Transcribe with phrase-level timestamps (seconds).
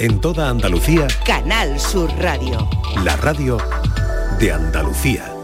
[0.00, 2.70] En toda Andalucía, Canal Sur Radio.
[3.02, 3.58] la radio
[4.38, 5.34] de Andalucía.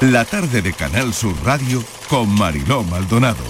[0.00, 3.42] La tarde de Canal Sur Radio con Mariló Maldonado.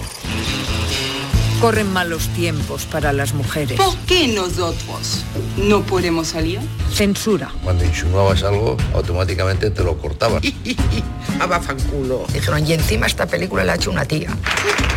[1.61, 3.79] Corren malos tiempos para las mujeres.
[3.79, 5.23] ¿Por qué nosotros
[5.57, 6.59] no podemos salir?
[6.91, 7.51] Censura.
[7.63, 10.41] Cuando insinuabas algo, automáticamente te lo cortaban.
[11.39, 12.25] Abafanculo.
[12.33, 14.35] Dijeron, y encima esta película la ha hecho una tía.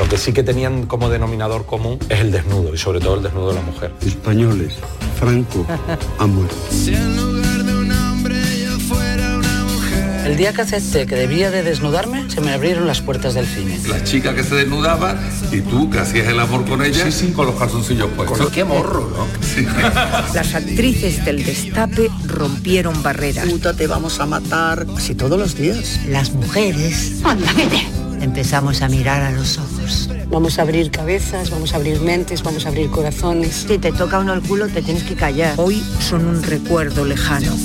[0.00, 3.22] Lo que sí que tenían como denominador común es el desnudo y sobre todo el
[3.22, 3.92] desnudo de la mujer.
[4.00, 4.72] Españoles,
[5.18, 5.66] Franco
[6.18, 6.56] ha muerto.
[10.24, 13.78] El día que acepté que debía de desnudarme, se me abrieron las puertas del cine.
[13.88, 15.20] La chica que se desnudaba
[15.52, 17.04] y tú que hacías el amor con ella
[17.36, 18.48] con los calzoncillos puestos.
[18.48, 19.26] Qué morro, ¿no?
[20.34, 23.46] Las actrices del destape rompieron barreras.
[23.50, 24.86] Puta, te vamos a matar.
[24.96, 26.00] Así todos los días.
[26.08, 27.20] Las mujeres.
[28.20, 30.10] Empezamos a mirar a los ojos.
[30.28, 33.66] Vamos a abrir cabezas, vamos a abrir mentes, vamos a abrir corazones.
[33.68, 35.54] Si te toca uno el culo, te tienes que callar.
[35.56, 37.56] Hoy son un recuerdo lejano.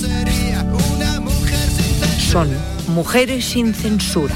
[2.32, 2.50] Son
[2.88, 4.36] mujeres sin censura.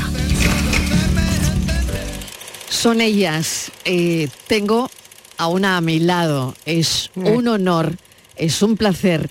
[2.69, 3.71] Son ellas.
[3.85, 4.91] Eh, tengo
[5.37, 6.53] a una a mi lado.
[6.65, 7.95] Es un honor,
[8.35, 9.29] es un placer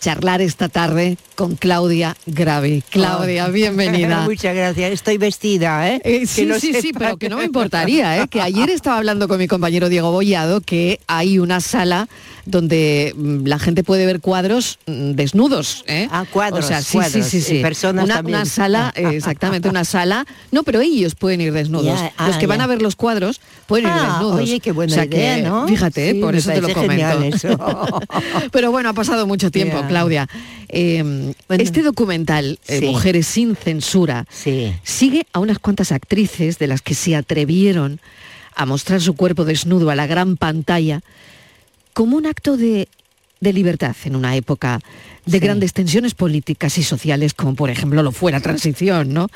[0.00, 2.82] charlar esta tarde con Claudia Gravi.
[2.90, 4.22] Claudia, bienvenida.
[4.24, 4.92] Muchas gracias.
[4.92, 6.00] Estoy vestida, ¿eh?
[6.04, 8.28] Eh, sí, sí, sí, pero que no me importaría, ¿eh?
[8.28, 12.08] que ayer estaba hablando con mi compañero Diego Bollado que hay una sala
[12.50, 15.84] donde mm, la gente puede ver cuadros mm, desnudos.
[15.86, 16.08] ¿eh?
[16.10, 17.62] Ah, cuadros, O sea, sí, cuadros, sí, sí, sí.
[17.62, 18.36] personas una, también.
[18.38, 20.26] una sala, eh, exactamente, una sala.
[20.50, 21.86] No, pero ellos pueden ir desnudos.
[21.86, 22.64] Los ah, que van ya.
[22.64, 24.40] a ver los cuadros pueden ir Ah, desnudos.
[24.40, 25.66] oye, qué buena O sea que, ¿no?
[25.68, 27.22] Fíjate, Sí, por eso te lo comento.
[27.22, 27.56] eso.
[28.52, 29.82] Pero bueno, ha pasado mucho tiempo.
[29.88, 30.28] Claudia.
[30.68, 32.80] Eh, este documental, eh.
[32.82, 34.72] Mujeres sin censura, Sí.
[34.84, 38.00] sigue a unas cuantas actrices de las que se atrevieron
[38.54, 41.00] a mostrar su cuerpo desnudo a la gran pantalla
[41.92, 42.88] como un acto de,
[43.40, 44.80] de libertad en una época
[45.26, 45.40] de Sí.
[45.40, 49.28] grandes tensiones políticas y sociales, como por ejemplo lo fue la transición, ¿no?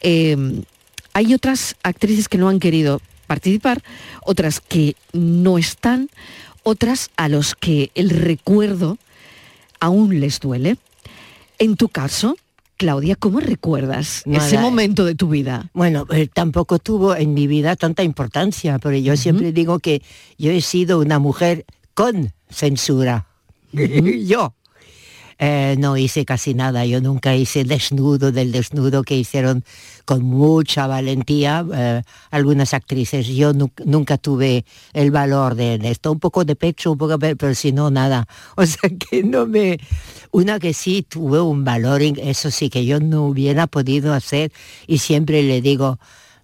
[0.00, 0.36] Eh,
[1.12, 3.82] hay otras actrices que no han querido participar,
[4.22, 6.08] otras que no están,
[6.62, 8.98] otras a los que el recuerdo
[9.80, 10.76] aún les duele.
[11.58, 12.36] En tu caso,
[12.76, 14.60] Claudia, ¿cómo recuerdas Nada, ese eh.
[14.60, 15.70] momento de tu vida?
[15.72, 20.02] Bueno, eh, tampoco tuvo en mi vida tanta importancia, pero yo siempre digo que
[20.38, 21.64] yo he sido una mujer
[21.96, 23.26] con censura.
[23.72, 24.54] yo.
[25.38, 29.64] Eh, no hice casi nada, yo nunca hice desnudo del desnudo que hicieron
[30.06, 33.26] con mucha valentía eh, algunas actrices.
[33.26, 34.64] Yo nu- nunca tuve
[34.94, 38.26] el valor de, esto, un poco de pecho, un poco, pero, pero si no, nada.
[38.56, 39.78] O sea que no me...
[40.30, 44.52] Una que sí tuvo un valor, eso sí que yo no hubiera podido hacer
[44.86, 45.98] y siempre le digo,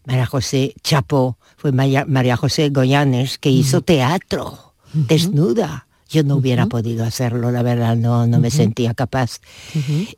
[0.05, 5.87] María José Chapo, fue María, María José Goyanes, que hizo teatro, desnuda.
[6.09, 9.41] Yo no hubiera podido hacerlo, la verdad, no, no me sentía capaz.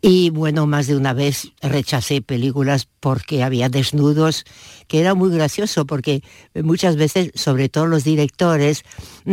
[0.02, 4.44] Y bueno, más de una vez rechacé películas porque había desnudos,
[4.88, 6.24] que era muy gracioso, porque
[6.64, 8.82] muchas veces, sobre todo los directores,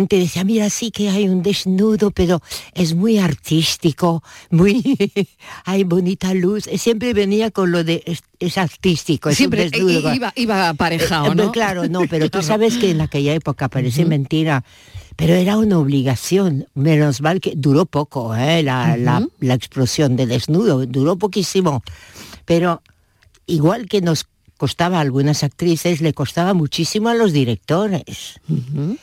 [0.07, 2.43] te decían, mira, sí que hay un desnudo, pero
[2.75, 4.83] es muy artístico, muy,
[5.65, 6.65] hay bonita luz.
[6.77, 10.13] Siempre venía con lo de, es, es artístico, es un Siempre eh, desnudo.
[10.13, 11.51] iba, iba aparejado, Eh, ¿no?
[11.51, 14.63] Claro, no, pero tú sabes que en aquella época parece mentira,
[15.21, 16.65] pero era una obligación.
[16.73, 18.63] Menos mal que duró poco, ¿eh?
[18.63, 21.83] la, la- la explosión de desnudo, duró poquísimo.
[22.45, 22.81] Pero
[23.45, 24.25] igual que nos
[24.57, 28.39] costaba a algunas actrices, le costaba muchísimo a los directores.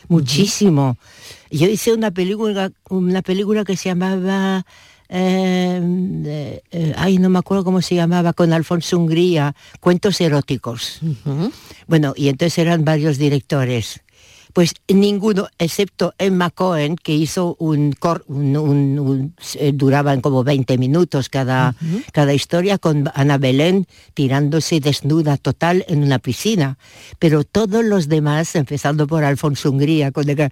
[0.09, 0.97] Muchísimo.
[1.53, 4.67] Yo hice una película, una película que se llamaba
[5.09, 5.81] eh,
[6.27, 10.99] eh, eh, ay, no me acuerdo cómo se llamaba, con Alfonso Hungría, Cuentos eróticos.
[11.87, 14.01] Bueno, y entonces eran varios directores.
[14.53, 20.43] Pues ninguno, excepto Emma Cohen, que hizo un, cor- un- un- un- eh, duraban como
[20.45, 21.75] 20 minutos cada,
[22.13, 26.79] cada historia, con Ana Belén tirándose desnuda total en una piscina.
[27.19, 30.51] Pero todos los demás, empezando por Alfonso Hungría, con el-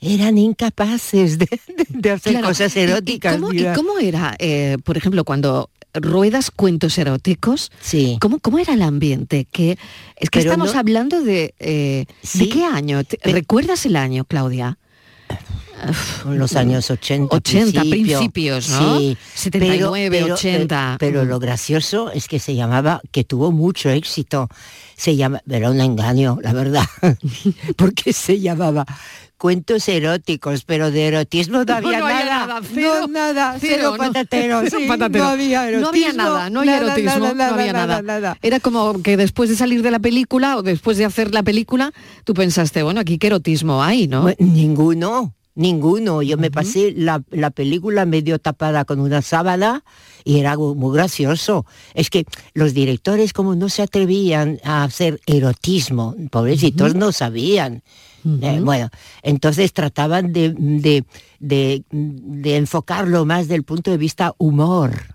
[0.00, 2.48] eran incapaces de, de- de hacer Claro.
[2.48, 3.36] cosas ¿Y- y eróticas.
[3.36, 7.70] cómo, y cómo era, eh, por ejemplo, cuando ruedas cuentos eróticos?
[7.80, 8.18] Sí.
[8.20, 9.46] ¿Cómo, cómo era el ambiente?
[9.50, 9.72] Que,
[10.16, 11.54] es que Pero estamos no- hablando de...
[11.58, 13.04] eh, ¿De qué año?
[13.04, 14.78] ¿Te- Pe- ¿Recuerdas el año, Claudia?
[16.26, 17.34] Los años 80.
[17.34, 18.18] 80, principio.
[18.18, 18.98] principios, ¿no?
[18.98, 20.96] Sí, 79, 80.
[20.98, 21.28] Pero, pero Mm.
[21.28, 24.48] lo gracioso es que se llamaba, que tuvo mucho éxito,
[24.96, 26.84] se llama, era un engaño, la verdad,
[27.76, 28.86] porque se llamaba
[29.44, 32.46] cuentos eróticos, pero de erotismo no había no había nada.
[32.46, 34.64] nada, cero, no, nada, cero, cero, no, patateros.
[34.70, 35.24] cero sí, patatero.
[35.24, 35.82] No había erotismo.
[35.82, 38.38] No había nada, no había nada, erotismo, nada, no había nada.
[38.40, 41.92] Era como que después de salir de la película o después de hacer la película,
[42.24, 44.22] tú pensaste, bueno, aquí qué erotismo hay, ¿no?
[44.22, 46.22] Bueno, ninguno, ninguno.
[46.22, 49.84] Yo me pasé la, la película medio tapada con una sábana
[50.24, 51.66] y era algo muy gracioso.
[51.92, 52.24] Es que
[52.54, 57.82] los directores como no se atrevían a hacer erotismo, pobrecitos no sabían.
[58.24, 58.88] Eh, bueno,
[59.22, 61.04] entonces trataban de, de,
[61.40, 65.14] de, de enfocarlo más del punto de vista humor.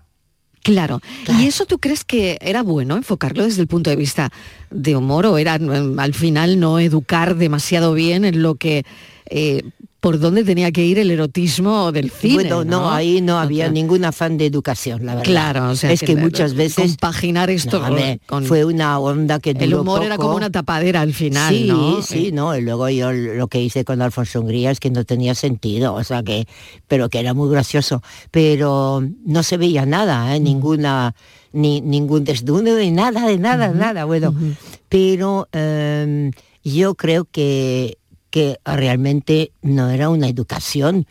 [0.62, 1.00] Claro.
[1.26, 4.30] ¿Y eso tú crees que era bueno enfocarlo desde el punto de vista
[4.70, 8.84] de humor o era al final no educar demasiado bien en lo que
[9.30, 9.62] eh,
[10.00, 12.34] por dónde tenía que ir el erotismo del cine?
[12.34, 13.74] Bueno, no, ahí no había claro.
[13.74, 15.30] ningún afán de educación, la verdad.
[15.30, 19.38] Claro, o sea, es que, muchas veces compaginar esto No, hombre, con fue una onda
[19.38, 22.02] que el humor era como una tapadera al final, sí, ¿no?
[22.02, 25.04] Sí, Eh, no, y luego yo lo que hice con Alfonso Hungría es que no
[25.04, 26.46] tenía sentido, o sea que,
[26.88, 30.40] pero que era muy gracioso, pero no se veía nada, ¿eh?
[30.40, 31.14] ninguna,
[31.52, 34.34] ni ningún desnudo, de nada, de nada, nada, bueno,
[34.88, 36.30] pero eh,
[36.64, 37.98] yo creo que,
[38.30, 41.06] que realmente no era una educación,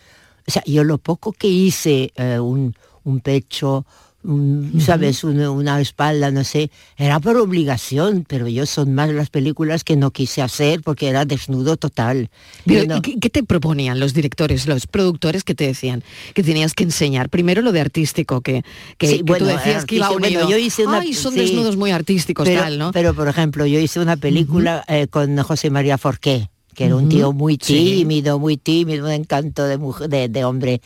[0.47, 2.73] o sea, yo lo poco que hice, eh, un,
[3.03, 3.85] un pecho,
[4.21, 5.23] un, ¿sabes?
[5.23, 9.95] Una, una espalda, no sé, era por obligación, pero yo son más las películas que
[9.95, 12.29] no quise hacer porque era desnudo total.
[12.65, 16.43] Pero, Yo no- ¿y ¿qué, te proponían los directores, los productores que te decían que
[16.43, 17.29] tenías que enseñar?
[17.29, 18.63] Primero lo de artístico, que,
[18.97, 20.41] que, Sí, que bueno, tú decías que iba unido.
[20.41, 21.39] bueno, yo hice una- Ay, son sí.
[21.39, 22.91] desnudos muy artísticos, pero, tal, ¿no?
[22.91, 27.09] pero, por ejemplo, yo hice una película eh, con José María Forqué, que era un
[27.09, 27.97] tío muy sí.
[27.97, 30.81] tímido, muy tímido, un encanto de, mujer, de, de hombre.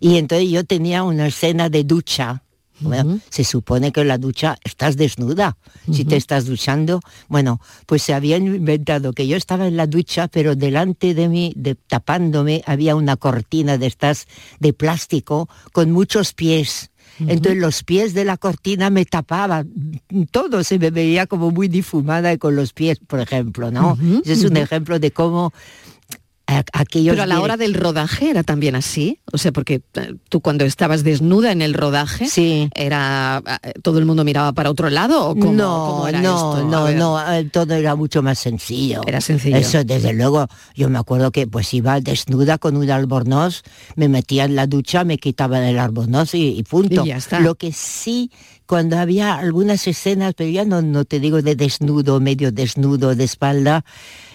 [0.00, 2.42] Y entonces yo tenía una escena de ducha.
[2.80, 5.58] Bueno, se supone que en la ducha estás desnuda,
[5.92, 7.00] si te estás duchando.
[7.28, 11.52] Bueno, pues se habían inventado que yo estaba en la ducha, pero delante de mí,
[11.56, 14.26] de, tapándome, había una cortina de estas
[14.60, 16.90] de plástico con muchos pies.
[17.20, 19.70] Entonces los pies de la cortina me tapaban,
[20.30, 23.98] todo se me veía como muy difumada y con los pies, por ejemplo, ¿no?
[24.24, 25.52] Ese es un ejemplo de cómo
[26.46, 27.12] aquellos...
[27.12, 30.64] Pero a la hora del rodaje era también así, o sea, porque eh, tú cuando
[30.64, 32.26] estabas desnuda en el rodaje,
[32.74, 36.56] era eh, todo el mundo miraba para otro lado o cómo, no, cómo era no,
[36.56, 36.68] esto?
[36.68, 39.02] No, no, eh, todo era mucho más sencillo.
[39.06, 39.56] Era sencillo.
[39.56, 43.62] Eso, desde luego, yo me acuerdo que pues iba desnuda con un albornoz,
[43.96, 47.04] me metía en la ducha, me quitaba el albornoz y, y punto.
[47.04, 47.40] Y ya está.
[47.40, 48.30] Lo que sí,
[48.66, 53.24] cuando había algunas escenas, pero ya no, no te digo de desnudo, medio desnudo, de
[53.24, 53.84] espalda,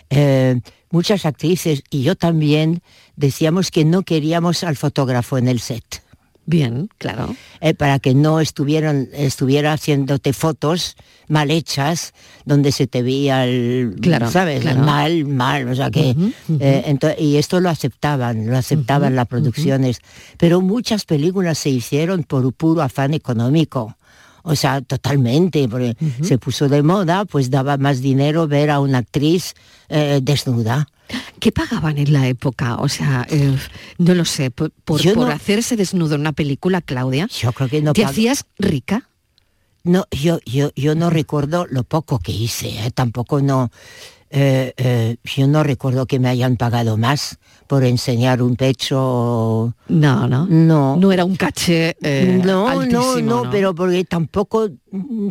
[0.09, 0.59] eh,
[0.91, 2.81] muchas actrices y yo también
[3.15, 6.03] decíamos que no queríamos al fotógrafo en el set.
[6.45, 7.35] Bien, claro.
[7.61, 10.95] Eh, para que no estuvieran, estuviera haciéndote fotos
[11.27, 14.61] mal hechas, donde se te veía el, Claro, ¿sabes?
[14.61, 14.81] claro.
[14.81, 16.15] Mal, mal, o sea que,
[16.59, 19.99] eh, y esto lo aceptaban, lo aceptaban las producciones,
[20.39, 23.95] pero muchas películas se hicieron por puro afán económico.
[24.43, 28.99] O sea, totalmente, porque se puso de moda, pues daba más dinero ver a una
[28.99, 29.53] actriz
[29.89, 30.87] eh, desnuda.
[31.39, 32.75] ¿Qué pagaban en la época?
[32.75, 33.57] O sea, eh,
[33.97, 37.27] no lo sé, por, por, Yo por no- hacerse desnudo en una película, Claudia.
[37.27, 39.09] Yo creo que no ¿Te hacías rica?
[39.83, 42.91] No, yo, yo, yo no recuerdo lo poco que hice, ¿eh?
[42.91, 43.71] tampoco no.
[44.31, 49.75] Eh, eh, yo no recuerdo que me hayan pagado más por enseñar un pecho.
[49.87, 50.45] No, no.
[50.47, 50.97] No.
[50.97, 54.69] No era un caché eh, no, altísimo, no, no, pero porque tampoco,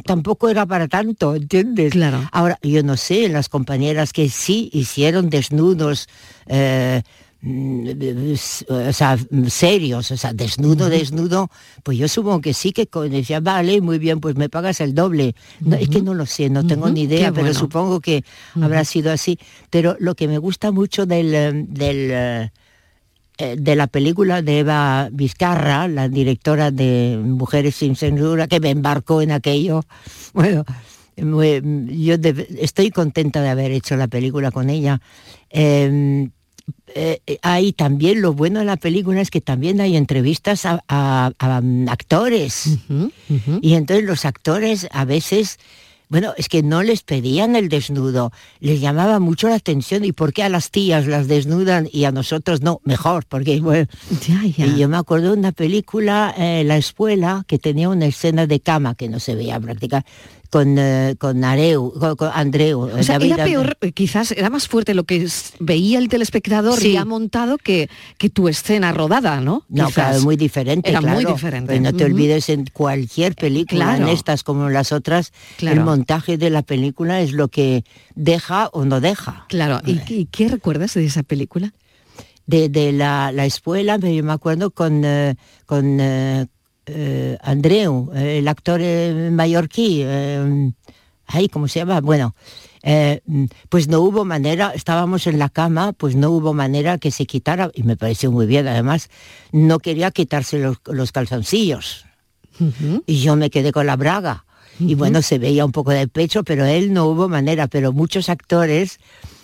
[0.04, 1.92] tampoco era para tanto, ¿entiendes?
[1.92, 2.28] Claro.
[2.32, 6.08] Ahora, yo no sé, las compañeras que sí hicieron desnudos,
[6.46, 7.02] eh,
[7.42, 9.16] o sea,
[9.48, 11.48] serios, o sea, desnudo, desnudo,
[11.84, 15.34] pues yo supongo que sí que decía, vale, muy bien, pues me pagas el doble.
[15.60, 17.58] No, Es que no lo sé, no tengo ni idea, qué pero bueno.
[17.58, 18.24] supongo que
[18.60, 19.38] habrá sido así.
[19.70, 22.50] Pero lo que me gusta mucho del, eh, del eh,
[23.38, 28.70] eh, de la película de Eva Vizcarra, la directora de Mujeres sin censura, que me
[28.70, 29.84] embarcó en aquello.
[30.34, 30.64] Bueno,
[31.16, 31.62] muy-
[32.04, 35.00] yo de- estoy contenta de haber hecho la película con ella.
[35.50, 36.28] Eh,
[36.94, 41.32] eh, hay también lo bueno de la película es que también hay entrevistas a, a-
[41.38, 42.78] a, mm, actores.
[43.62, 45.58] Y entonces los actores a veces
[46.10, 50.32] bueno, es que no les pedían el desnudo, les llamaba mucho la atención y por
[50.32, 53.86] qué a las tías las desnudan y a nosotros no, mejor, porque bueno,
[54.74, 58.58] y yo me acuerdo de una película, eh, La Espuela, que tenía una escena de
[58.58, 60.08] cama que no se veía prácticamente,
[60.50, 62.80] con, eh, con Areu, con, con Andreu.
[62.80, 65.26] O sea, David era peor, eh, quizás era más fuerte lo que
[65.60, 66.92] veía el telespectador Sí.
[66.92, 67.88] ya montado que,
[68.18, 69.64] que tu escena rodada, ¿no?
[69.68, 69.94] No, Quizás.
[70.08, 70.88] claro, muy diferente.
[70.90, 71.78] Era muy diferente.
[71.80, 74.04] No te olvides en cualquier película, Claro.
[74.04, 75.78] en estas como en las otras, Claro.
[75.80, 79.46] el montaje de la película es lo que deja o no deja.
[79.48, 81.72] Claro, ¿y, y qué recuerdas de esa película?
[82.48, 85.36] de, la, escuela, pero yo me acuerdo con, eh,
[85.66, 86.46] con eh, eh,
[87.42, 88.80] Andreu, el actor
[89.30, 90.04] mallorquí,
[91.26, 92.00] ahí, ¿cómo se llama?
[92.00, 92.34] Bueno,
[93.68, 97.70] pues no hubo manera, estábamos en la cama, pues no hubo manera que se quitara,
[97.74, 99.10] y me pareció muy bien, además,
[99.52, 102.06] no quería quitarse los, calzoncillos.
[103.06, 104.44] Y yo me quedé con la braga.
[104.80, 108.28] Y bueno, se veía un poco de pecho, pero él no hubo manera, pero muchos
[108.28, 109.00] actores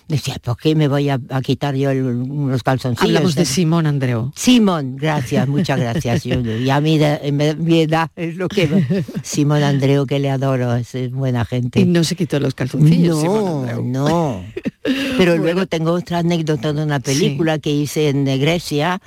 [0.08, 3.08] Decía, ¿por qué me voy a, quitar yo los calzoncillos?
[3.08, 4.32] Hablamos de Simón Andreu.
[4.36, 6.24] Simón, gracias, muchas gracias.
[6.24, 7.00] Yo, y a mí
[7.58, 9.04] mi edad es lo que...
[9.22, 11.80] Simón Andreu, que le adoro, es, buena gente.
[11.80, 13.24] Y no se quitó los calzoncillos.
[13.24, 14.44] No, no.
[15.16, 19.00] Pero luego tengo otra anécdota de una película que hice en Grecia,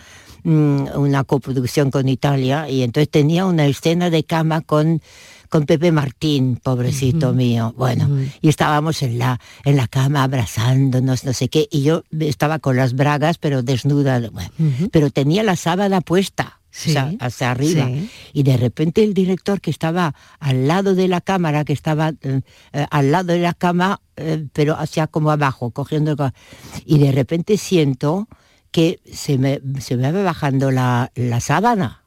[0.47, 5.01] una coproducción con Italia, y entonces tenía una escena de cama con
[5.49, 7.73] con Pepe Martín, pobrecito mío.
[7.77, 8.09] Bueno,
[8.41, 12.75] y estábamos en la, en la cama abrazándonos, no sé qué, y yo estaba con
[12.75, 14.21] las bragas, pero desnuda,
[14.91, 16.59] pero tenía la sábana puesta.
[17.19, 17.89] hacia arriba.
[18.33, 22.41] Y de repente el director que estaba al lado de la cámara, que estaba eh,
[22.71, 26.15] eh, al lado de la cama, eh, pero hacia como abajo, cogiendo.
[26.85, 28.27] Y de repente siento
[28.77, 32.03] que se me, se me va bajando la, la sábana.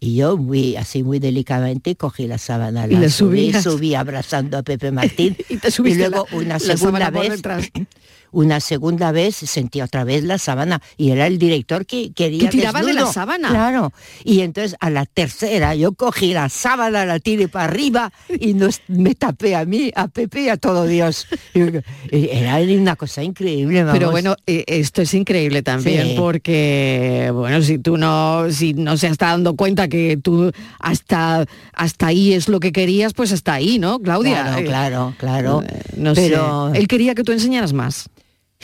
[0.00, 4.90] Y yo muy, así muy delicadamente cogí la sábana, la subí, subí abrazando a Pepe
[4.90, 5.36] Martín.
[5.50, 7.42] Y, te y luego una segunda vez
[8.34, 12.56] una segunda vez sentí otra vez la sábana y era el director que quería ¿Tú
[12.58, 13.48] tirabas de la sábana?
[13.48, 13.92] Claro.
[14.24, 18.82] Y entonces a la tercera yo cogí la sábana, la tiré para arriba y nos,
[18.88, 21.26] me tapé a mí, a Pepe y a todo Dios.
[22.10, 23.84] Era una cosa increíble.
[23.92, 29.08] Pero bueno, eh, esto es increíble también porque, bueno, si tú no, si no se
[29.08, 30.50] está dando cuenta que tú
[30.80, 34.42] hasta, hasta ahí es lo que querías, pues hasta ahí, ¿no, Claudia?
[34.42, 35.62] Claro, claro, claro.
[35.62, 36.72] Eh, no Pero...
[36.74, 38.08] Él quería que tú enseñaras más.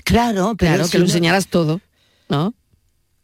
[0.05, 1.81] Claro, claro, que lo enseñaras todo,
[2.29, 2.55] ¿no?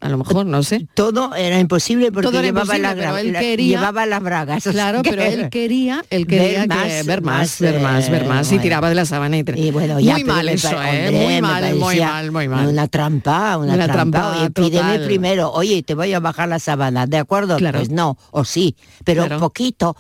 [0.07, 0.87] A lo mejor, no sé.
[0.95, 4.63] Todo era imposible porque llevaba, llevaba las bragas.
[4.63, 8.59] Claro, pero él quería, él quería ver más, ver más, ver más, ver más, y
[8.61, 11.11] tiraba de la sábana y, bueno, ya, muy mal eso, ¿eh?
[11.11, 12.69] muy mal, muy mal, muy mal.
[12.69, 14.39] Una trampa, una, trampa.
[14.39, 17.57] Oye, pídeme primero, oye, te voy a bajar la sábana, ¿de acuerdo?
[17.57, 17.81] Claro.
[17.81, 19.97] Pues no, o sí, pero poquito.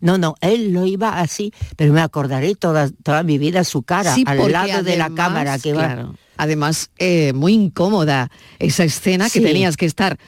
[0.00, 4.14] No, no, él lo iba así, pero me acordaré toda, toda mi vida su cara
[4.24, 9.76] al lado de la cámara que va además eh, muy incómoda esa escena que tenías
[9.76, 10.18] que estar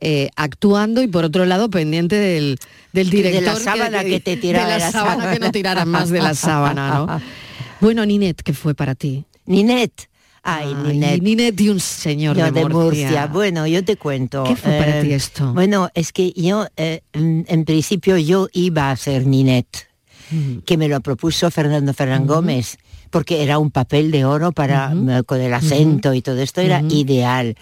[0.00, 2.58] eh, actuando y por otro lado pendiente del,
[2.92, 3.40] del director.
[3.40, 4.72] De la sábana que, te tirara.
[4.72, 7.20] De la, sábana, que no tirara más de la sábana, ¿no?
[7.80, 9.24] Bueno, Ninet, ¿qué fue para ti?
[9.44, 10.08] Ninet.
[10.44, 11.20] Ay, Ninet.
[11.20, 13.26] Ninet de un señor de, Murcia.
[13.26, 14.44] Bueno, yo te cuento.
[14.44, 15.52] ¿Qué fue para ti eh, esto?
[15.52, 19.88] Bueno, es que yo, en principio, yo iba a ser Ninet,
[20.64, 22.78] que me lo propuso Fernando Ferran Gómez
[23.10, 26.80] porque era un papel de oro para eh, con el acento y todo esto era
[26.80, 27.54] ideal.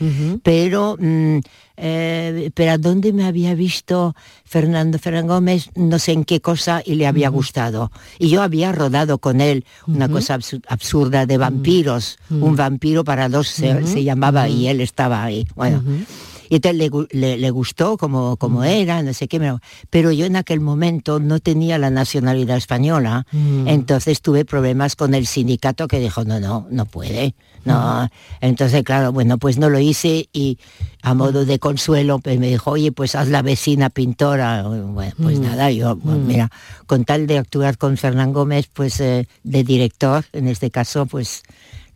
[0.44, 1.38] Pero mm,
[1.82, 6.82] eh, pero a dónde me había visto Fernando Ferran Gómez, no sé en qué cosa
[6.84, 7.90] y le había gustado.
[8.18, 13.48] Y yo había rodado con él una cosa absurda de vampiros, un vampiro para dos
[13.48, 15.46] se, llamaba y él estaba ahí.
[15.56, 15.82] Bueno.
[16.50, 19.40] Y entonces le, gustó como, como era, no sé qué,
[19.88, 23.68] pero yo en aquel momento no tenía la nacionalidad española, mm.
[23.68, 27.36] entonces tuve problemas con el sindicato que dijo, no, no, no puede.
[27.64, 28.08] No,
[28.40, 30.58] entonces claro, bueno, pues no lo hice y
[31.02, 34.62] a modo de consuelo pues me dijo, oye, pues haz la vecina pintora.
[34.62, 35.42] Bueno, pues mm.
[35.42, 36.26] nada, yo, pues, mm.
[36.26, 36.50] mira,
[36.86, 41.42] con tal de actuar con Fernán Gómez, pues eh, de director, en este caso, pues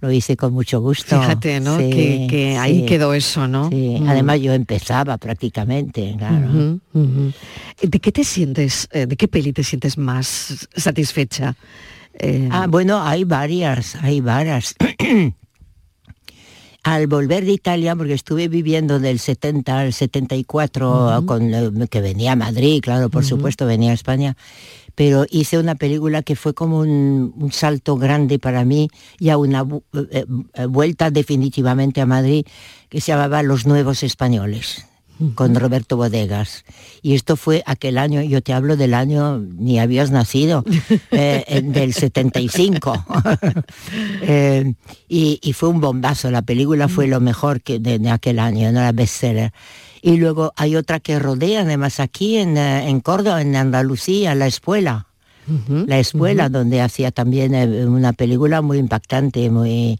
[0.05, 1.19] lo hice con mucho gusto.
[1.19, 1.79] Fíjate, ¿no?
[1.79, 3.71] que, ahí quedó eso, ¿no?
[3.71, 4.09] Sí, mm.
[4.09, 6.79] además yo empezaba prácticamente, claro.
[6.93, 11.57] ¿De qué te sientes, eh, de qué peli te sientes más satisfecha?
[12.19, 14.75] Eh, ah, bueno, hay varias, hay varias.
[16.83, 22.33] al volver de Italia, porque estuve viviendo del 70 al 74, con, eh, que venía
[22.33, 24.37] a Madrid, claro, por supuesto, venía a España,
[24.95, 29.67] pero hice una película que fue como un, salto grande para mí y a una
[30.11, 30.25] eh,
[30.55, 32.47] eh, vuelta definitivamente a Madrid
[32.89, 34.87] que se llamaba Los Nuevos Españoles
[35.35, 36.65] con Roberto Bodegas.
[37.03, 40.65] Y esto fue aquel año, yo te hablo del año, ni habías nacido,
[41.11, 43.05] eh, del 75.
[45.09, 48.93] y, fue un bombazo, la película fue lo mejor que de, aquel año, no la
[48.93, 49.53] bestseller.
[50.03, 54.47] Y luego hay otra que rodea, además aquí en, eh, en Córdoba, en Andalucía, La
[54.47, 55.07] Escuela.
[55.69, 59.99] la escuela donde hacía también eh, una película muy impactante, muy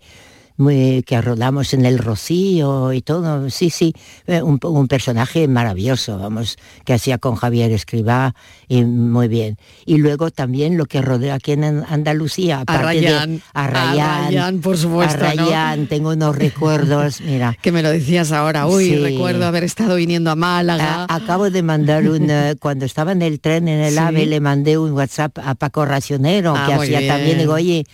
[0.57, 3.93] muy, que rodamos en el Rocío y todo, sí, sí,
[4.27, 8.35] eh, un, un, personaje maravilloso, vamos, que hacía con Javier Escribá
[8.69, 9.59] y muy bien.
[9.85, 14.61] Y luego también lo que rodea aquí en Andalucía, aparte a Rayán, de a Rayán,
[14.61, 17.57] por supuesto, a Rayán, tengo unos recuerdos, mira.
[17.63, 21.07] que me lo decías ahora, uy, recuerdo haber estado viniendo a Málaga.
[21.09, 24.79] acabo de mandar un, eh, cuando estaba en el tren en el AVE, le mandé
[24.79, 27.85] un WhatsApp a Paco Racionero, Ah, que hacía también, digo, oye,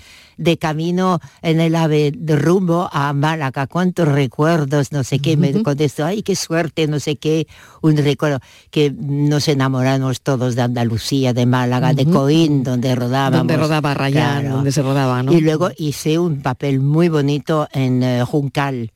[0.41, 5.63] de camino en el ave de rumbo a Málaga, cuántos recuerdos, no sé qué, me
[5.63, 7.47] contestó, ay, qué suerte, no sé qué,
[7.83, 12.07] un recuerdo, que nos enamoramos todos de Andalucía, de Málaga, de.
[12.07, 13.39] Coín, donde rodábamos.
[13.41, 14.57] Donde rodaba Rayán, Claro.
[14.57, 15.33] donde se rodaba, ¿no?
[15.33, 18.93] Y luego hice un papel muy bonito en eh, Juncal,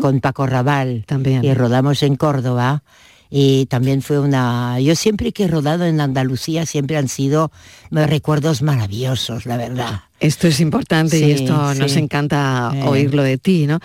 [0.00, 1.44] con Paco Raval, También.
[1.44, 2.82] y rodamos en Córdoba.
[3.30, 4.78] Y también fue una...
[4.80, 7.50] Yo siempre que he rodado en Andalucía siempre han sido
[7.90, 10.00] eh, recuerdos maravillosos, la verdad.
[10.20, 12.82] Esto es importante y Sí, esto nos encanta Eh.
[12.84, 13.80] oírlo de ti, ¿no?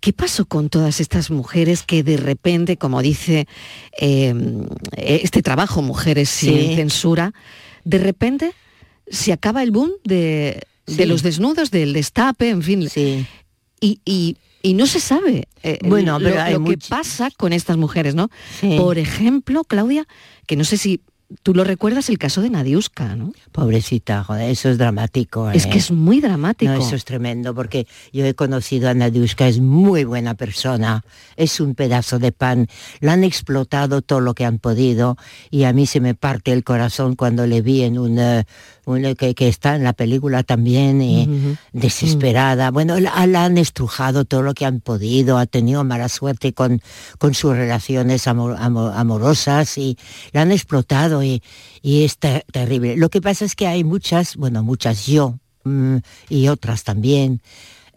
[0.00, 3.46] ¿Qué pasó con todas estas mujeres que de repente, como dice
[4.00, 4.34] eh,
[4.96, 7.34] este trabajo, Mujeres sin censura,
[7.84, 8.52] de repente
[9.08, 12.88] se acaba el boom de, de los desnudos, del destape, en fin.
[12.88, 13.26] Sí.
[13.80, 17.52] Y, y- y no se sabe eh, Bueno, lo, pero hay lo que pasa con
[17.52, 18.30] estas mujeres, ¿no?
[18.60, 18.76] Sí.
[18.78, 20.06] Por ejemplo, Claudia,
[20.46, 21.00] que no sé si
[21.42, 23.32] tú lo recuerdas, el caso de Nadiuska, ¿no?
[23.52, 25.50] Pobrecita, joder, eso es dramático.
[25.50, 25.70] Es ¿eh?
[25.70, 26.72] que es muy dramático.
[26.72, 31.04] No, eso es tremendo, porque yo he conocido a Nadiuska, es muy buena persona,
[31.36, 32.66] es un pedazo de pan,
[33.00, 35.16] la han explotado todo lo que han podido
[35.50, 38.44] y a mí se me parte el corazón cuando le vi en un, eh,
[38.86, 41.56] eh, que, que está en la película también, Ujú.
[41.72, 42.70] desesperada.
[42.70, 46.80] Bueno, la, la han estrujado todo lo que han podido, ha tenido mala suerte con,
[47.18, 49.96] con sus relaciones amor- amor- amorosas y
[50.32, 51.42] la han explotado y,
[51.82, 52.96] y es ter- terrible.
[52.96, 55.96] Lo que pasa es que hay muchas, bueno, muchas yo mm,
[56.28, 57.40] y otras también,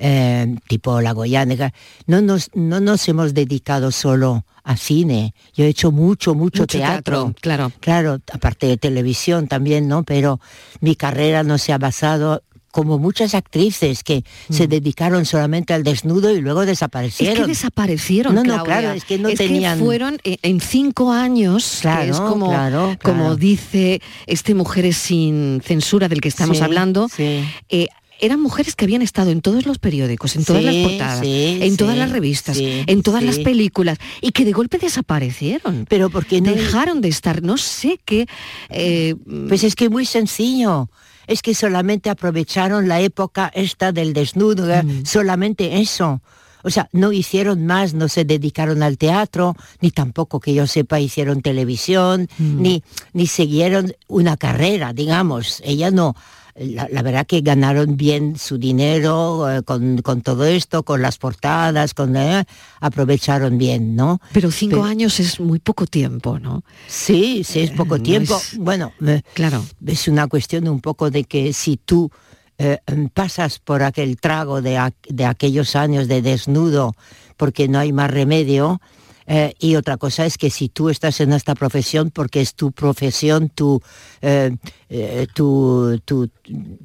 [0.06, 1.74] eh, tipo la Goyánica,
[2.08, 5.34] no nos, no nos hemos dedicado solo a cine.
[5.54, 7.24] Yo he hecho mucho, mucho, Mucho teatro.
[7.24, 7.72] teatro, claro.
[7.80, 10.04] Claro, aparte de televisión también, ¿no?
[10.04, 10.42] Pero
[10.82, 16.32] mi carrera no se ha basado como muchas actrices que se dedicaron solamente al desnudo
[16.32, 16.64] y luego Mm.
[16.64, 17.44] Es desaparecieron.
[17.44, 18.34] que desaparecieron.
[18.36, 18.64] No, no, Claudia.
[18.64, 22.98] claro, es que no tenían- fueron eh, en cinco años, que Claro, es como, claro,
[23.04, 27.08] como dice este Mujeres sin censura del que estamos Sí, hablando.
[27.10, 27.46] sí.
[27.70, 27.88] eh,
[28.20, 31.60] eran mujeres que habían estado en todos los periódicos, en todas Sí, las portadas, sí,
[31.62, 35.86] en todas las revistas, en todas las películas y que de golpe desaparecieron.
[35.89, 38.28] Pero porque no dejaron de estar, no sé qué.
[38.69, 39.15] eh,
[39.47, 40.89] Pues es que muy sencillo.
[41.28, 44.84] Es que solamente aprovecharon la época esta del desnudo, ¿eh?
[44.84, 45.06] Mm.
[45.06, 46.21] solamente eso.
[46.65, 50.99] O sea, no hicieron más, no se dedicaron al teatro, ni tampoco que yo sepa
[50.99, 52.62] hicieron televisión, Mm.
[52.62, 55.62] ni, ni siguieron una carrera, digamos.
[55.65, 56.15] Ella no.
[56.56, 61.18] La, la verdad que ganaron bien su dinero eh, con, con todo esto, con las
[61.18, 62.46] portadas, con eh,
[62.80, 64.20] aprovecharon bien, ¿no?
[64.34, 66.63] pero cinco Pero- años es muy poco tiempo, ¿no?
[66.88, 68.36] Sí, sí, es poco Eh, no tiempo.
[68.38, 69.63] es- Bueno, eh, Claro.
[69.86, 72.12] es una cuestión un poco de que si tú
[72.60, 72.78] eh,
[73.16, 76.94] pasas por aquel trago de, de aquellos años de desnudo
[77.36, 78.80] porque no hay más remedio,
[79.28, 82.72] eh, y otra cosa es que si tú estás en esta profesión porque es tu
[82.72, 83.82] profesión, tu,
[84.22, 84.56] eh,
[84.90, 86.30] eh, tu, tu-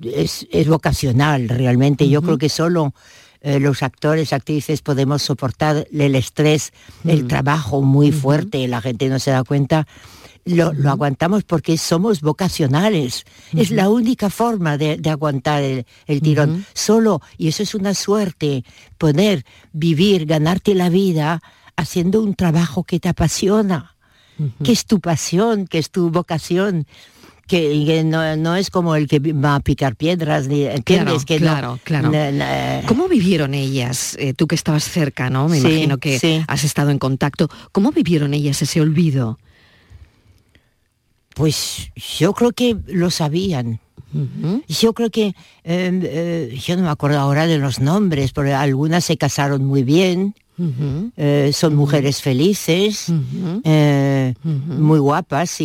[0.03, 2.09] es, es vocacional realmente.
[2.09, 2.95] Yo creo que solo
[3.41, 6.73] los actores, actrices podemos soportar el estrés,
[7.05, 9.87] el trabajo muy fuerte, la gente no se da cuenta.
[10.45, 13.25] Lo, lo aguantamos porque somos vocacionales.
[13.55, 16.65] Es la única forma de, de aguantar el, el tirón.
[16.75, 18.65] Solo, y eso es una suerte,
[18.97, 21.41] poder vivir, ganarte la vida
[21.83, 23.95] haciendo un trabajo que te apasiona,
[24.65, 26.87] que es tu pasión, que es tu vocación.
[27.47, 31.25] Que, que no, no es como el que va a picar piedras, ni, ¿entiendes?
[31.25, 31.47] Claro, que no-
[31.83, 34.17] claro, ¿Cómo vivieron ellas?
[34.19, 35.49] Eh, tú que estabas cerca, ¿no?
[35.49, 36.45] Me Sí, imagino que sí.
[36.47, 37.49] has estado en contacto.
[37.73, 39.39] ¿Cómo vivieron ellas ese olvido?
[41.35, 43.81] Pues yo creo que lo sabían.
[44.69, 49.05] Yo creo que, eh, eh, yo no me acuerdo ahora de los nombres, pero algunas
[49.05, 50.35] se casaron muy bien,
[51.17, 53.07] eh, son mujeres felices,
[53.65, 55.59] eh, muy guapas,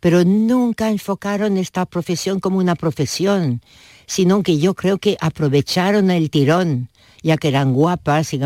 [0.00, 3.62] pero nunca enfocaron esta profesión como una profesión,
[4.06, 6.88] sino que yo creo que aprovecharon el tirón
[7.22, 8.40] ya que eran guapas, y,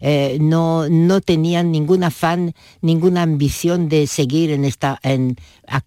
[0.00, 5.36] eh, no, no tenían ningún afán, ninguna ambición de seguir en esta en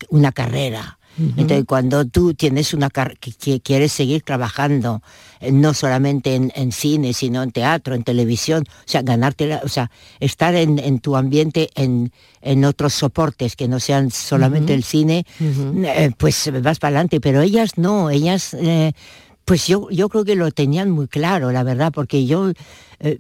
[0.10, 0.97] una carrera.
[1.18, 5.02] Entonces, cuando tú tienes una que, quieres seguir trabajando,
[5.40, 9.62] eh, no solamente en, en cine, sino en teatro, en televisión, o sea, ganarte, la-
[9.64, 14.74] o sea, estar en, en tu ambiente en, en otros soportes que no sean solamente
[14.76, 15.26] el cine,
[15.86, 17.20] eh, pues vas para adelante.
[17.20, 18.94] Pero ellas no, ellas eh,
[19.48, 22.52] Pues yo, yo creo que lo tenían muy claro, la verdad, porque yo
[23.00, 23.18] eh,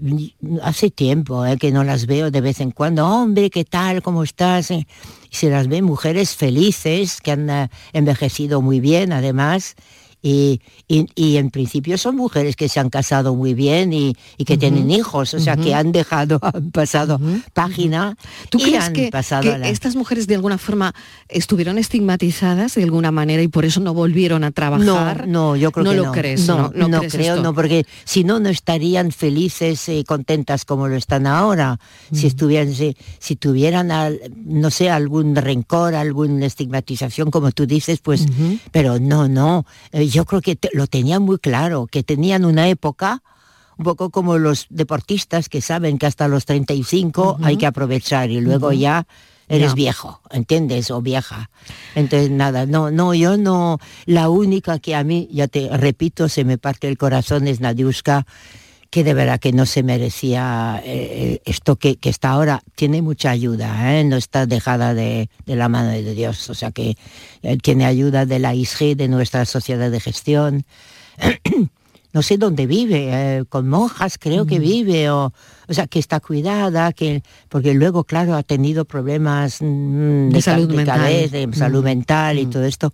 [0.61, 3.07] hace tiempo eh, que no las veo de vez en cuando.
[3.07, 4.01] Hombre, ¿qué tal?
[4.01, 4.71] ¿Cómo estás?
[4.71, 4.85] Y
[5.31, 9.75] se las ve mujeres felices que han eh, envejecido muy bien, además,
[10.21, 14.89] y, y, en principio son mujeres que se han casado muy bien y, que tienen
[14.89, 17.19] hijos, o sea, que han dejado, han pasado
[17.53, 18.17] página.
[18.49, 19.12] ¿Tú crees que,
[19.63, 20.95] estas mujeres de alguna forma
[21.30, 25.27] estuvieron estigmatizadas de alguna manera y por eso no volvieron a trabajar?
[25.27, 26.47] No, no yo creo no que lo crees.
[26.47, 31.27] No, no, creo, no, porque si no, no estarían felices y contentas como lo están
[31.27, 31.80] ahora.
[32.12, 33.91] Si estuvieran, si, tuvieran,
[34.45, 38.25] no sé, algún rencor, alguna estigmatización, como tú dices, pues,
[38.71, 39.65] pero no, no.
[39.91, 43.24] Eh, yo creo que lo tenían muy claro, que tenían una época
[43.78, 48.41] un poco como los deportistas que saben que hasta los 35 hay que aprovechar y
[48.41, 49.06] luego ya
[49.48, 50.91] eres viejo, ¿entiendes?
[50.91, 51.50] O vieja.
[51.96, 56.43] Entonces, nada, no, no, yo no, la única que a mí, ya te repito, se
[56.43, 58.26] me parte el corazón es Nadiuska,
[58.89, 63.97] que de verdad que no se merecía eh, esto que, está ahora, tiene mucha ayuda,
[63.97, 64.04] ¿eh?
[64.04, 66.97] no está dejada de, la mano de Dios, o sea que
[67.43, 70.65] eh, tiene ayuda de la ISG, de nuestra sociedad de gestión.
[72.13, 74.63] no sé dónde vive, con monjas creo que mm.
[74.63, 75.34] vive, o,
[75.67, 80.73] o sea, que está cuidada, que, porque luego, claro, ha tenido problemas mm, de, salud
[80.73, 81.86] mental, de salud mm.
[81.86, 82.93] mental y todo esto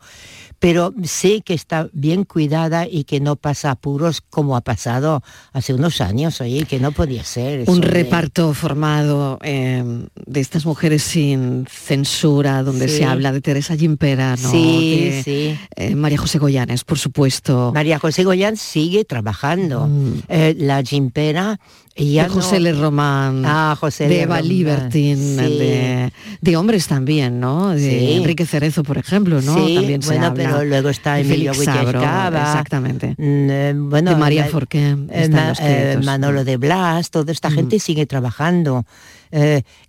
[0.63, 5.21] pero sé que está bien cuidada y que no pasa apuros como ha pasado
[5.52, 7.69] hace unos años, oye, que no podía ser.
[7.69, 14.38] Un reparto formado em, de estas mujeres sin censura, donde se habla de Teresa Gimpera,
[14.38, 14.52] ¿no?
[14.52, 15.60] Sí, sí.
[15.76, 17.73] Eh, María José Goyanes, por supuesto.
[17.73, 19.88] María José Goyán sigue trabajando.
[19.88, 20.13] Mm.
[20.30, 21.60] Eh, la Gimpera
[21.95, 27.69] de José Le Román, ah, José de Eva Libertin, de, hombres también, ¿no?
[27.69, 29.54] De Enrique Cerezo, por ejemplo, ¿no?
[29.65, 33.15] Sí, también se bueno, luego está Emilio Guillescaba, exactamente.
[33.17, 37.53] Mm, eh, bueno, de María Forqué, eh, eh, Manolo de Blas, toda esta mm.
[37.53, 38.85] gente sigue trabajando.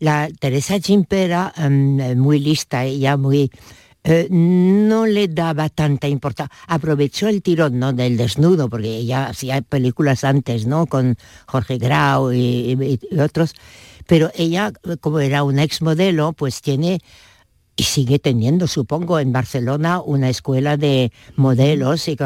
[0.00, 3.50] la Teresa Chimpera, mm, muy lista, ella muy
[4.07, 6.55] eh, no le daba tanta importancia.
[6.68, 7.94] Aprovechó el tirón ¿no?
[7.94, 10.87] del desnudo, porque ella hacía películas antes, ¿no?
[10.87, 13.55] Con Jorge Grau y, y otros.
[14.07, 17.00] Pero ella, como era una exmodelo, pues tiene
[17.77, 22.17] y sigue teniendo, supongo, en Barcelona una escuela de modelos y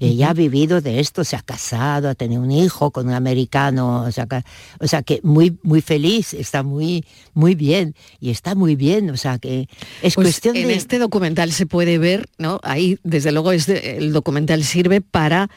[0.00, 4.02] ella ha vivido de esto, se ha casado, ha tenido un hijo con un americano,
[4.02, 4.42] o sea, que,
[4.80, 9.16] o sea que muy muy feliz, está muy muy bien y está muy bien, o
[9.16, 9.68] sea que
[10.02, 12.60] es pues cuestión en este documental se puede ver, ¿no?
[12.62, 15.48] Ahí desde luego este, el documental sirve para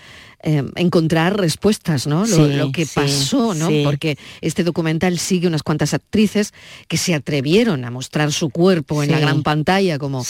[0.43, 2.25] eh, encontrar respuestas, ¿no?
[2.25, 3.69] Lo, que pasó, ¿no?
[3.84, 6.54] Porque este documental sigue unas cuantas actrices
[6.88, 10.25] que se atrevieron a mostrar su cuerpo en la gran pantalla como,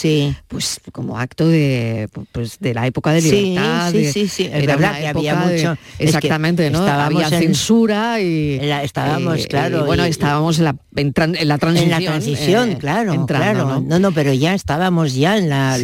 [0.49, 3.91] pues, como acto de, pues, de la época de libertad.
[3.91, 5.77] Sí, sí, sí, es verdad que había mucho.
[5.97, 6.85] exactamente, ¿no?
[6.85, 8.59] Había censura y.
[8.61, 9.85] estábamos, eh, claro.
[9.85, 11.13] bueno, estábamos en la, en,
[11.47, 11.83] la transición.
[11.83, 13.81] En la transición, eh, claro, claro.
[13.81, 13.99] ¿no?
[13.99, 14.11] ¿no?
[14.11, 15.77] pero ya estábamos ya en la,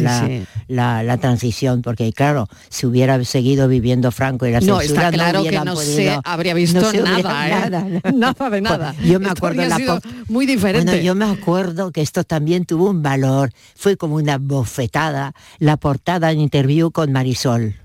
[0.68, 5.44] la, la transición, porque claro, si hubiera seguido viviendo Franco y la no, está claro
[5.44, 7.70] que no se habría visto nada, ¿eh?
[7.70, 8.94] nada, nada de nada.
[9.04, 10.90] yo me acuerdo la muy diferente.
[10.90, 15.76] Bueno, yo me acuerdo que esto también tuvo un valor, fue como una bofetada la
[15.76, 17.76] portada en interview con Marisol.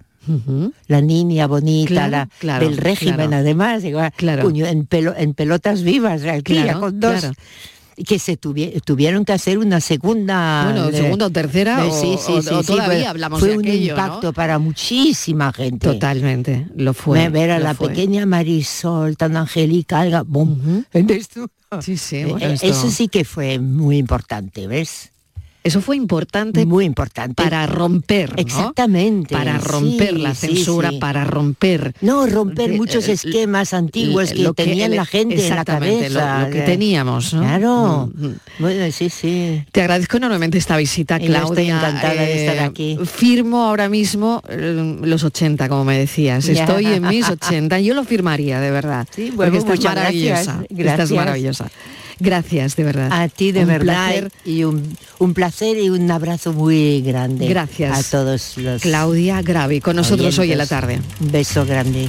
[0.88, 7.00] La niña bonita, la, del régimen además, igual, en, pelo, en pelotas vivas, aquí, con
[7.00, 7.30] dos
[8.08, 13.10] que se tuvieron que hacer una segunda bueno segunda o tercera sí, sí, sí, todavía
[13.10, 15.88] hablamos fue un impacto para muchísima gente.
[15.88, 20.86] Totalmente lo fue ver a la pequeña Marisol tan angelical boom,
[21.82, 25.13] sí sí eh, eh, eso sí que fue muy importante ves
[25.64, 26.66] eso fue importante.
[26.66, 27.42] Muy importante.
[27.42, 28.34] Para romper.
[28.38, 29.34] Exactamente.
[29.34, 31.94] Para romper la censura, para romper.
[32.02, 36.46] No, romper muchos esquemas antiguos que, tenían la gente en la cabeza.
[36.46, 38.10] Lo, que teníamos, Claro.
[38.14, 38.36] Mm, mm.
[38.60, 39.64] Bueno, sí, sí.
[39.72, 41.44] Te agradezco enormemente esta visita, Claudia.
[41.44, 42.98] estoy encantada de estar eh, aquí.
[43.06, 46.48] Firmo ahora mismo eh, los 80, como me decías.
[46.48, 47.80] Estoy en mis 80.
[47.80, 49.08] Yo lo firmaría, de verdad.
[49.16, 50.64] Sí, bueno, estás maravillosa.
[50.70, 50.92] Gracias.
[50.92, 51.72] Estás maravillosa.
[52.24, 53.10] Gracias, de verdad.
[53.12, 54.32] A ti, de verdad.
[54.46, 57.48] Y un, un, placer y un abrazo muy grande.
[57.48, 58.00] Gracias.
[58.00, 58.82] A todos los.
[58.82, 61.02] Claudia Gravi, con nosotros hoy en la tarde.
[61.20, 62.08] Un beso grande.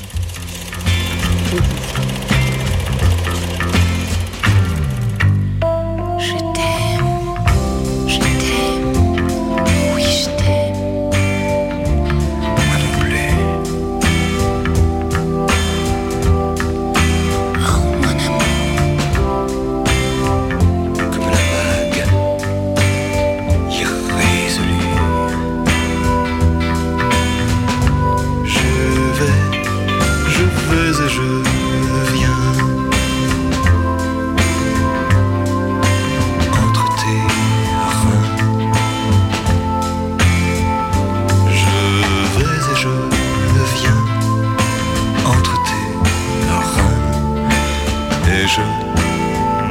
[48.44, 48.60] Mais je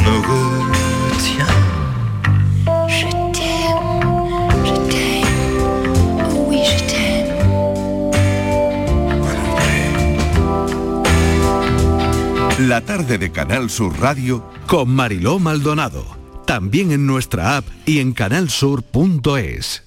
[0.04, 1.56] me retiens.
[2.88, 3.84] Je t'aime,
[4.66, 7.32] je t'aime, oh oui je t'aime.
[12.68, 16.06] La tarde de Canal Sur Radio Con Mariló Maldonado.
[16.46, 19.84] También en nuestra app y en canalsur.es.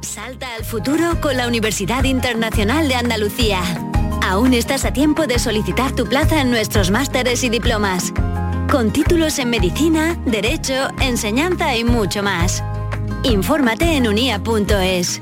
[0.00, 3.91] Salta al futuro con la Universidad Internacional de Andalucía.
[4.22, 8.12] Aún estás a tiempo de solicitar tu plaza en nuestros másteres y diplomas.
[8.70, 12.62] Con títulos en medicina, derecho, enseñanza y mucho más.
[13.24, 15.20] Infórmate en unia.es.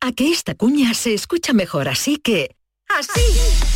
[0.00, 2.54] A que esta cuña se escucha mejor así que...
[2.88, 3.75] ¡Así!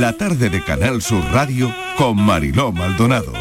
[0.00, 3.34] La tarde de Canal Sur Radio con Mariló Maldonado.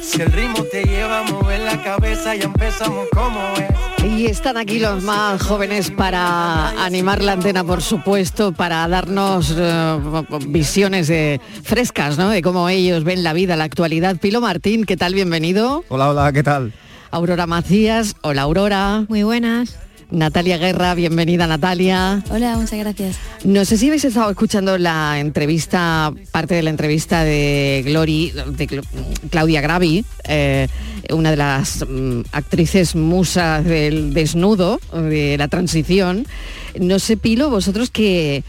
[0.00, 4.04] Si el ritmo te lleva a mover la cabeza, ya empezamos como es.
[4.12, 9.98] Y están aquí los más jóvenes para animar la antena, por supuesto, para darnos eh,
[10.46, 12.28] visiones de- frescas, ¿no?
[12.28, 14.16] De cómo ellos ven la vida, la actualidad.
[14.18, 15.12] Pilo Martín, ¿qué tal?
[15.14, 15.84] Bienvenido.
[15.88, 16.72] Hola, hola, ¿qué tal?
[17.10, 19.04] Aurora Macías, hola Aurora.
[19.08, 19.76] Muy buenas.
[20.10, 22.22] Natalia Guerra, bienvenida Natalia.
[22.30, 23.16] Hola, muchas gracias.
[23.44, 28.68] No sé si habéis estado escuchando la entrevista, parte de la entrevista de Glory, de
[28.68, 28.84] Cla-
[29.30, 30.68] Claudia Gravi, eh,
[31.10, 36.24] una de las mm, actrices musas del desnudo, de la transición.
[36.78, 38.44] No sé, Pilo, vosotros qué,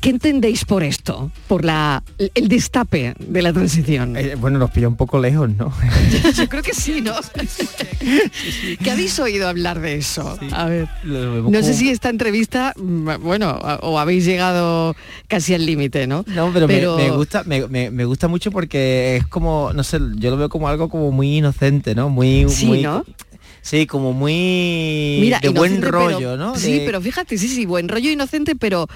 [0.00, 2.02] qué entendéis por esto, por la,
[2.34, 4.16] el destape de la transición.
[4.16, 5.72] Eh, bueno, nos pilla un poco lejos, ¿no?
[6.36, 7.12] Yo creo que sí, ¿no?
[8.82, 10.38] ¿Qué habéis oído hablar de eso?
[10.52, 10.88] A ver.
[11.04, 14.94] No sé si esta entrevista, mm, bueno, o habéis llegado
[15.26, 16.24] casi al límite, ¿no?
[16.28, 19.98] No, pero, me- Me, gusta, me, me- me gusta mucho porque es como, no sé,
[20.16, 22.08] yo lo veo como algo como muy inocente, ¿no?
[22.08, 23.04] Muy, Sí, muy- ¿no?
[23.68, 26.56] Sí, como muy Mira, de buen rollo, pero- ¿no?
[26.56, 28.86] Sí, De- pero fíjate, sí, sí, buen rollo inocente, pero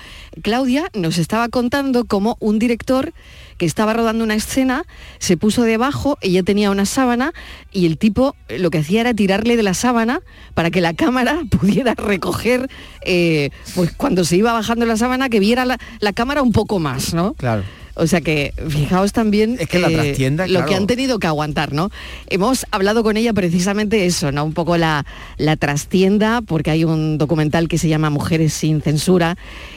[0.41, 3.13] Claudia nos estaba contando cómo un director
[3.59, 4.85] que estaba rodando una escena
[5.19, 7.35] se puso debajo, ella tenía una sábana
[7.71, 10.21] y el tipo eh, lo que hacía era tirarle de la sábana
[10.55, 12.71] para que la cámara pudiera recoger,
[13.05, 16.79] eh, pues cuando se iba bajando la sábana, que viera la, la cámara un poco
[16.79, 17.35] más, ¿no?
[17.35, 17.63] Claro.
[17.95, 21.73] O sea que fijaos también Es que la trastienda, lo que han tenido que aguantar,
[21.73, 21.91] ¿no?
[22.29, 24.45] Hemos hablado con ella precisamente eso, ¿no?
[24.45, 25.05] Un poco la,
[25.37, 29.37] la trastienda, porque hay un documental que se llama Mujeres sin censura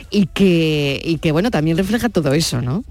[0.10, 2.84] y que, y que bueno, también refleja todo eso, ¿no?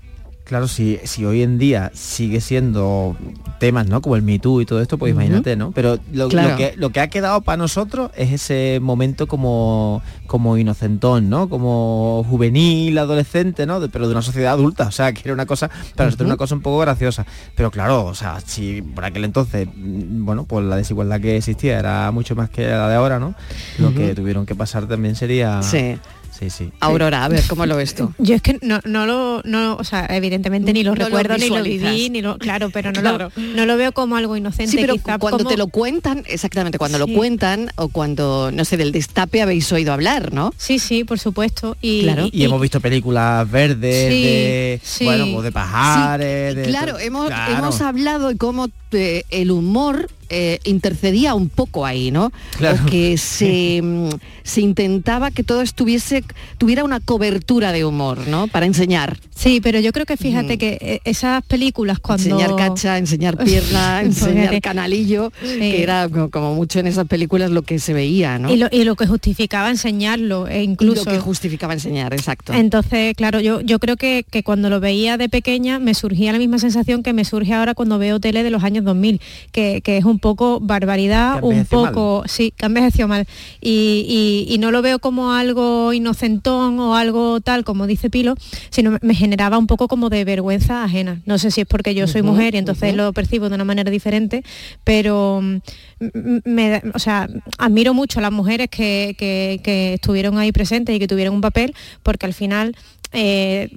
[0.45, 3.17] Claro, si, si hoy en día sigue siendo
[3.59, 4.03] temas, ¿no?
[4.03, 5.73] Como el Me Too y todo esto, pues imagínate, ¿no?
[5.73, 6.29] Pero lo,
[6.59, 11.49] que, lo que ha quedado para nosotros es ese momento como, como inocentón, ¿no?
[11.49, 13.81] Como juvenil, adolescente, ¿no?
[13.81, 14.87] De- pero de una sociedad adulta.
[14.87, 17.25] O sea, que era una cosa, para nosotros una cosa un poco graciosa.
[17.55, 21.79] Pero claro, o sea, si por aquel entonces, mm, bueno, pues la desigualdad que existía
[21.79, 23.35] era mucho más que la de ahora, ¿no?
[23.79, 25.63] Lo que tuvieron que pasar también sería...
[25.63, 25.97] Sí.
[26.39, 26.71] Sí, sí.
[26.81, 28.13] Aurora, a ver, ¿cómo lo ves tú?
[28.19, 31.37] Yo es que no, no lo, no, o sea, evidentemente ni lo No lo recuerdo,
[31.39, 33.31] ni lo viví, ni lo, claro, pero no, Claro.
[33.37, 34.73] Lo, no lo veo como algo inocente.
[34.73, 38.65] Sí, pero quizá cuando como- te lo cuentan, exactamente, cuando lo cuentan o cuando, no
[38.65, 40.53] sé, del destape habéis oído hablar, ¿no?
[40.57, 41.77] Sí, sí, por supuesto.
[41.81, 42.29] Y, Claro.
[42.33, 45.05] Y, hemos visto películas verdes, Sí, de sí.
[45.05, 47.53] bueno, de pajares, de Claro, hemos, claro.
[47.59, 52.33] hemos hablado de cómo eh, el humor eh, intercedía un poco ahí, ¿no?
[52.59, 52.79] Claro.
[52.83, 54.09] O que se, mm,
[54.43, 56.25] se intentaba que todo estuviese,
[56.59, 58.49] tuviera una cobertura de humor, ¿no?
[58.49, 59.19] Para enseñar.
[59.35, 62.25] Sí, pero yo creo que fíjate que eh, esas películas cuando...
[62.25, 65.59] Enseñar cacha, enseñar pierna, enseñar canalillo, Sí.
[65.59, 68.53] que era co- como mucho en esas películas lo que se veía, ¿no?
[68.53, 71.05] Y, lo, y lo que justificaba enseñarlo, e incluso...
[71.05, 72.53] Lo que justificaba enseñar, exacto.
[72.53, 76.39] Entonces, claro, yo, yo creo que, que cuando lo veía de pequeña me surgía la
[76.39, 79.21] misma sensación que me surge ahora cuando veo tele de los años 2000,
[79.53, 81.93] que, que es un poco barbaridad, un envejeció mal.
[81.93, 83.27] poco, sí, que ha envejecido mal.
[83.61, 84.07] Y,
[84.49, 88.35] y- y no lo veo como algo inocentón o algo tal, como dice Pilo,
[88.71, 91.21] sino me- generaba un poco como de vergüenza ajena.
[91.27, 93.91] No sé si es porque yo soy mujer y entonces lo percibo de una manera
[93.91, 94.43] diferente,
[94.83, 95.57] pero mm,
[96.01, 100.97] m- me, o sea, admiro mucho a las mujeres que, que- que estuvieron ahí presentes
[100.97, 102.75] y que tuvieron un papel, porque al final
[103.15, 103.69] eh,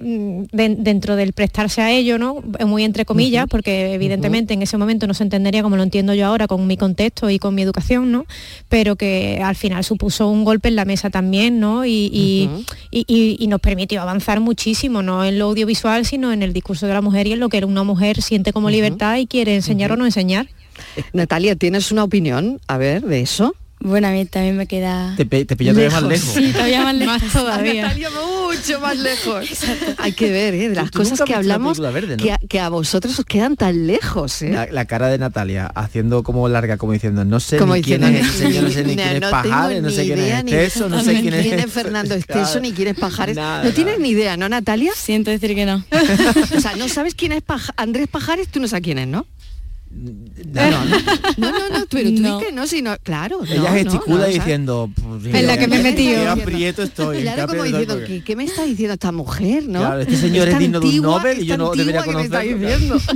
[0.52, 2.42] den- dentro del prestarse a ello, ¿no?
[2.66, 6.26] Muy entre comillas, porque evidentemente en ese momento no se entendería como lo entiendo yo
[6.26, 8.26] ahora con mi contexto y con mi educación, ¿no?
[8.68, 11.84] Pero que al final supuso un golpe en la mesa también, ¿no?
[11.86, 16.92] Y, y- nos permitió avanzar muchísimo, no en lo audiovisual, sino en el discurso de
[16.94, 19.96] la mujer y en lo que una mujer siente como libertad y quiere enseñar o
[19.96, 20.48] no enseñar.
[21.12, 23.54] Natalia, ¿tienes una opinión, a ver, de eso?
[23.80, 25.14] Bueno, a mí también me queda...
[25.16, 26.34] Te, te pilla todavía más lejos.
[26.34, 27.22] Sí, todavía más lejos.
[27.22, 27.82] Más todavía.
[27.82, 29.46] Natalia, mucho más lejos.
[29.98, 30.68] Hay que ver, ¿eh?
[30.68, 32.22] De las Tú cosas que hablamos verde, ¿no?
[32.22, 34.50] que, a, que a vosotros os quedan tan lejos, ¿eh?
[34.50, 38.02] La, la cara de Natalia haciendo como larga, como diciendo, no sé Como ni quién
[38.04, 40.88] es ese señor, no sé ni quién es Pajares, no sé ni quién es Esteso,
[40.88, 41.46] no sé quién es...
[41.46, 43.36] quién es Fernando Esteso ni quién es Pajares.
[43.36, 44.92] Nada, no tienes ni idea, ¿no, Natalia?
[44.96, 45.84] Siento decir que no.
[46.56, 47.42] o sea, no sabes quién es
[47.76, 49.26] Andrés Pajares, tú no sabes quién es, ¿no?
[50.52, 50.84] No, no,
[51.36, 52.38] No, no, no, pero tú No.
[52.38, 53.40] que no, sino, claro.
[53.44, 54.90] Ella gesticula diciendo...
[54.94, 56.20] pues, En la que me he metido.
[56.22, 57.22] Qué aprieto estoy.
[57.22, 57.98] Claro, qué como diciendo.
[58.06, 59.80] ¿qué, qué me está diciendo esta mujer, no?
[59.80, 62.98] Claro, este señor es digno de un antigua, Nobel y yo no debería conocerlo.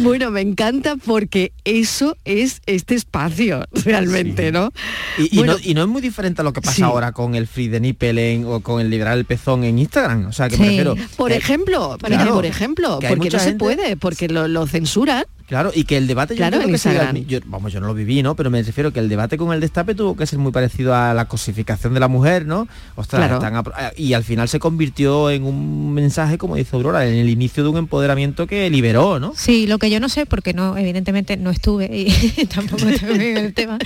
[0.00, 4.70] Bueno, me encanta porque eso es este espacio, realmente, ¿no?
[5.18, 6.82] Y, y Bueno, no, y no es muy diferente a lo que pasa Sí.
[6.82, 10.26] ahora con el free de nipple en- o con el liberar el pezón en Instagram.
[10.26, 10.68] O sea, que me Sí.
[10.70, 10.96] refiero...
[11.16, 15.24] Por que- ejemplo, claro, mira, por ejemplo, porque no se puede, porque lo censuran.
[15.52, 17.26] Claro, y que el debate yo Claro, entiendo en que Instagram.
[17.26, 18.34] yo- vamos, yo no lo viví, ¿no?
[18.34, 21.12] Pero me refiero que el debate con el destape tuvo que ser muy parecido a
[21.12, 22.66] la cosificación de la mujer, ¿no?
[22.96, 23.34] Ostras, Claro.
[23.34, 27.28] están eh, y al final se convirtió en un mensaje, como dice Aurora, en el
[27.28, 29.34] inicio de un empoderamiento que liberó, ¿no?
[29.36, 33.36] Sí, lo que yo no sé, porque no, evidentemente no estuve y tampoco estoy en
[33.36, 33.76] el tema,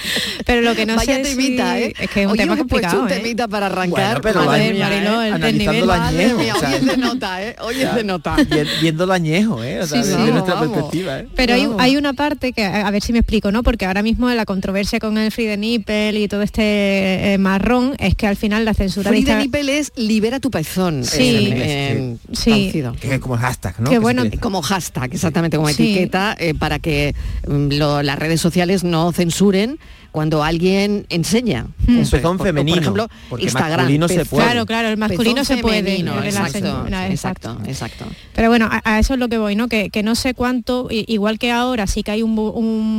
[0.47, 1.95] pero lo que no Vaya sé temita, si- ¿eh?
[1.99, 3.15] es que es un Hoy tema complicado, un ¿eh?
[3.17, 4.23] temita para arrancar.
[4.23, 5.27] Bueno, pero Madre lo mía, Mariló, ¿eh?
[5.27, 5.33] el
[5.87, 7.57] Madre mía, hoy es de nota, ¿eh?
[7.61, 8.37] Hoy es de nota.
[8.37, 8.47] vi-
[8.83, 9.81] viendo lo añejo, ¿eh?
[9.81, 10.69] O sea, Sí, desde nuestra Vamos.
[10.73, 11.29] perspectiva, ¿eh?
[11.35, 13.63] Pero hay, una parte que, a ver si me explico, ¿no?
[13.63, 17.95] Porque ahora mismo la controversia con el free de nipple y todo este eh, marrón
[17.99, 21.05] es que al final la censura Free de Insta- nipple es libera tu pezón.
[21.05, 21.49] Sí.
[21.53, 22.51] en- en Sí.
[22.51, 22.93] traducido.
[23.01, 23.89] Que es como el hashtag, ¿no?
[23.91, 25.75] Qué Que bueno, como hashtag, exactamente como Sí.
[25.83, 27.15] etiqueta, eh, para que
[27.49, 29.79] mm, lo- las redes sociales no censuren
[30.13, 31.67] cuando alguien enseña.
[31.87, 32.23] Un Eso es.
[32.23, 33.77] pezón Por- femenino, Por ejemplo, porque Instagram.
[33.81, 34.45] masculino se puede.
[34.45, 35.83] Claro, claro, el masculino pezón se puede.
[35.83, 38.07] femenino, exacto, censura, exacto, exacto.
[38.35, 39.69] Pero bueno, a, a eso es lo que voy, ¿no?
[39.69, 41.05] Que, que no sé cuánto, i-
[41.37, 42.35] igual que ahora sí que hay un,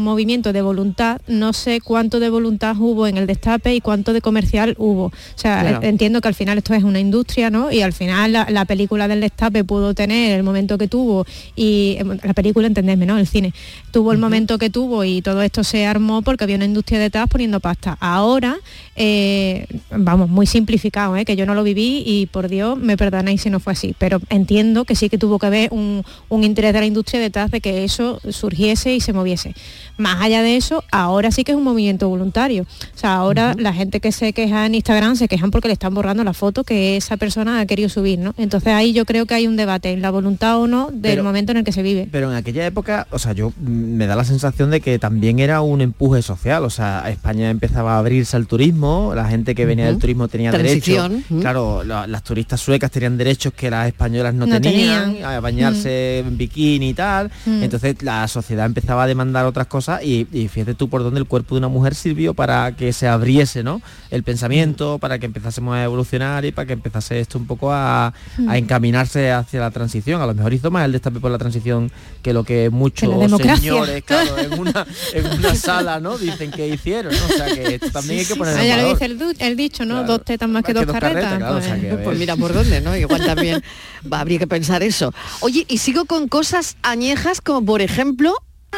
[0.03, 4.21] movimiento de voluntad, no sé cuánto de voluntad hubo en el destape y cuánto de
[4.21, 5.05] comercial hubo.
[5.05, 5.81] O sea, Claro.
[5.81, 7.71] eh, entiendo que al final esto es una industria, ¿no?
[7.71, 11.97] Y al final la, la película del destape pudo tener el momento que tuvo y
[11.99, 13.17] eh, la película, entendedme, ¿no?
[13.17, 13.53] El cine
[13.91, 17.27] tuvo el momento que tuvo y todo esto se armó porque había una industria detrás
[17.27, 17.97] poniendo pasta.
[17.99, 18.57] Ahora,
[18.95, 21.25] eh, vamos, muy simplificado, ¿eh?
[21.25, 24.19] que yo no lo viví y por Dios me perdonáis si no fue así, pero
[24.29, 27.61] entiendo que sí que tuvo que haber un, un interés de la industria detrás de
[27.61, 29.53] que eso surgiese y se moviese.
[29.97, 32.63] Más allá de eso, ahora sí que es un movimiento voluntario.
[32.63, 35.93] O sea, ahora la gente que se queja en Instagram se quejan porque le están
[35.93, 38.33] borrando la foto que esa persona ha querido subir, ¿no?
[38.37, 41.23] Entonces ahí yo creo que hay un debate en la voluntad o no del Pero-
[41.23, 42.07] momento en el que se vive.
[42.11, 45.39] Pero en aquella época, o sea, yo mm, me da la sensación de que también
[45.39, 46.63] era un empuje social.
[46.63, 50.51] O sea, España empezaba a abrirse al turismo, la gente que venía del turismo tenía
[50.51, 51.09] derechos.
[51.29, 51.39] ujú.
[51.41, 55.25] Claro, la- las turistas suecas tenían derechos que las españolas no, No tenían, tenían.
[55.31, 57.31] a bañarse en bikini y tal.
[57.45, 61.25] Entonces la sociedad empezaba a demandar otras cosas y, y fíjate tú por dónde el
[61.27, 63.81] cuerpo de una mujer sirvió para que se abriese, ¿no?
[64.11, 68.13] El pensamiento, para que empezásemos a evolucionar y para que empezase esto un poco a,
[68.37, 68.49] Mm.
[68.49, 70.21] a encaminarse hacia la transición.
[70.21, 71.91] A lo mejor hizo más el destape por la transición
[72.21, 76.17] que lo que muchos la señores, claro, en una, en una sala, ¿no?
[76.17, 77.25] Dicen que hicieron, ¿no?
[77.25, 79.05] O sea que esto también hay que poner Ah, ya lo dice
[79.39, 80.03] el, dicho, ¿no?
[80.03, 81.37] Dos tetas más que dos carretas.
[81.37, 81.97] claro, o sea pues- que.
[82.03, 82.95] Pues mira por dónde, ¿no?
[82.95, 83.63] Igual también
[84.11, 85.13] va, habría que pensar eso.
[85.41, 88.06] Oye, y sigo con cosas añejas como por ejemplo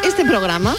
[0.03, 0.75] este programa.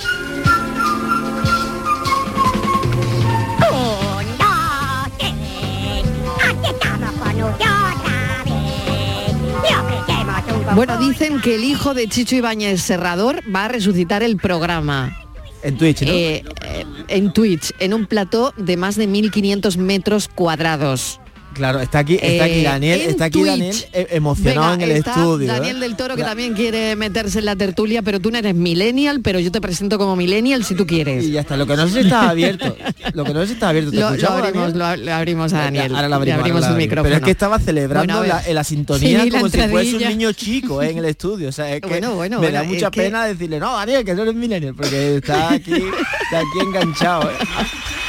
[10.74, 15.16] Bueno, dicen que el hijo de Chicho Ibáñez Serrador va a resucitar el programa.
[15.62, 16.12] En Twitch, ¿no?
[16.12, 21.19] Eh, eh, en Twitch, en un plató de más de 1.500 metros cuadrados.
[21.54, 23.50] Claro, está aquí, está aquí Eh, Daniel, en está aquí Twitch.
[23.50, 25.44] Daniel eh, emocionado Venga, en el está estudio.
[25.48, 25.52] ¿eh?
[25.52, 28.54] Daniel del Toro que La- también quiere meterse en la tertulia, pero tú no eres
[28.54, 31.24] millennial, pero yo te presento como millennial si tú quieres.
[31.24, 32.76] Y ya está, lo que no sé si está abierto.
[33.14, 33.90] Lo que no sé si está abierto.
[33.90, 34.78] ¿Te Lo, lo abrimos, Daniel?
[34.78, 35.94] lo, lo abrimos a Daniel.
[35.94, 36.88] Ahora lo abrimos, Le abrimos ahora abrimos.
[36.88, 37.02] micrófono.
[37.04, 38.46] Pero es que estaba celebrando Bueno, a ver.
[38.48, 40.90] la, la sintonía Sí, la como si fuese un niño chico ¿eh?
[40.90, 41.48] en el estudio.
[41.48, 44.14] O sea, es que Bueno, bueno, me da mucha que- pena decirle, no, Daniel, que
[44.14, 47.30] no eres millennial, porque está aquí, está aquí enganchado.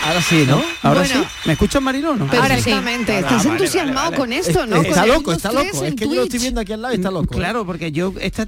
[0.02, 0.08] ¿Eh?
[0.08, 0.62] Ahora sí, ¿no?
[0.84, 1.24] Ahora Bueno.
[1.24, 1.28] sí.
[1.46, 2.28] ¿Me escuchas, Marilo o no?
[2.28, 3.18] Perfectamente.
[3.20, 4.18] Estás Ah, vale, entusiasmado vale, vale.
[4.18, 4.76] con esto, ¿no?
[4.82, 5.86] Está loco, 1, está 2, 3 loco.
[5.86, 7.34] Es que yo lo estoy viendo aquí al lado y está loco.
[7.34, 7.38] ¿eh?
[7.38, 8.46] Claro, porque yo esta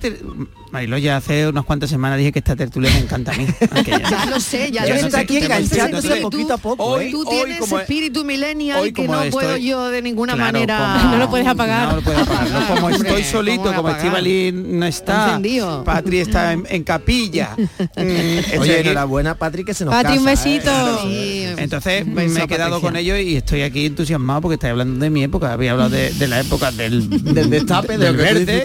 [0.74, 3.45] Marilo ya hace unas cuantas semanas dije que esta tertulia me encanta a mí.
[3.76, 5.09] aunque ya- Ya lo sé, ya Ya lo sé.
[5.11, 7.09] Tú aquí tienes enganchándose poquito a espíritu- poco, ¿eh?
[7.11, 10.51] Tú Hoy tienes como- espíritu millennial hoy que no puedo estoy- yo de ninguna Claro,
[10.51, 10.97] manera...
[10.99, 11.89] como- No lo puedes apagar.
[11.89, 12.49] No lo puedes apagar.
[12.49, 13.89] no, como estoy ¿cómo solito, como?
[13.89, 15.84] Estivali no está, encendido.
[15.84, 17.55] Patri está en, en capilla.
[17.55, 20.53] Mm, Oye, enhorabuena, Patrick, que se nos Patri, un casa, ¿eh?
[20.55, 21.01] besito.
[21.03, 25.03] Sí, Entonces un me he quedado con ellos y estoy aquí entusiasmado porque estáis hablando
[25.03, 25.53] de mi época.
[25.53, 28.63] Había hablado de, de la época del, Del destape, de del verde.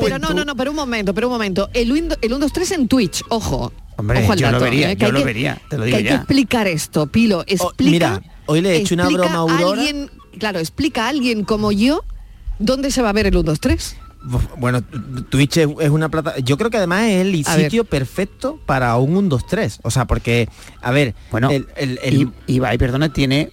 [0.00, 1.70] Pero no, no, no, pero un momento, pero un momento.
[1.72, 3.72] El 1, el 1, 2, 3 en Twitch, ojo.
[3.96, 4.96] Hombre, ojo al yo lo dato, vería, ¿eh?
[4.96, 6.16] Yo lo que- vería, te lo que digo hay que ya.
[6.16, 7.38] explicar esto, Pilo.
[7.40, 9.80] Oh, Explica, mira, hoy le he hecho una explica broma a Aurora.
[9.82, 12.02] alguien, claro, explica a alguien como yo
[12.58, 13.96] dónde se va a ver el 1, 2, 3.
[14.56, 14.82] Bueno,
[15.30, 16.38] Twitch es, es una plata.
[16.38, 17.64] Yo creo que además es el A ver.
[17.66, 19.80] sitio perfecto para un 1, 2, 3.
[19.82, 20.48] O sea, porque,
[20.80, 23.50] a ver, Bueno, el, el- el- Y, Ibai, perdona, tiene...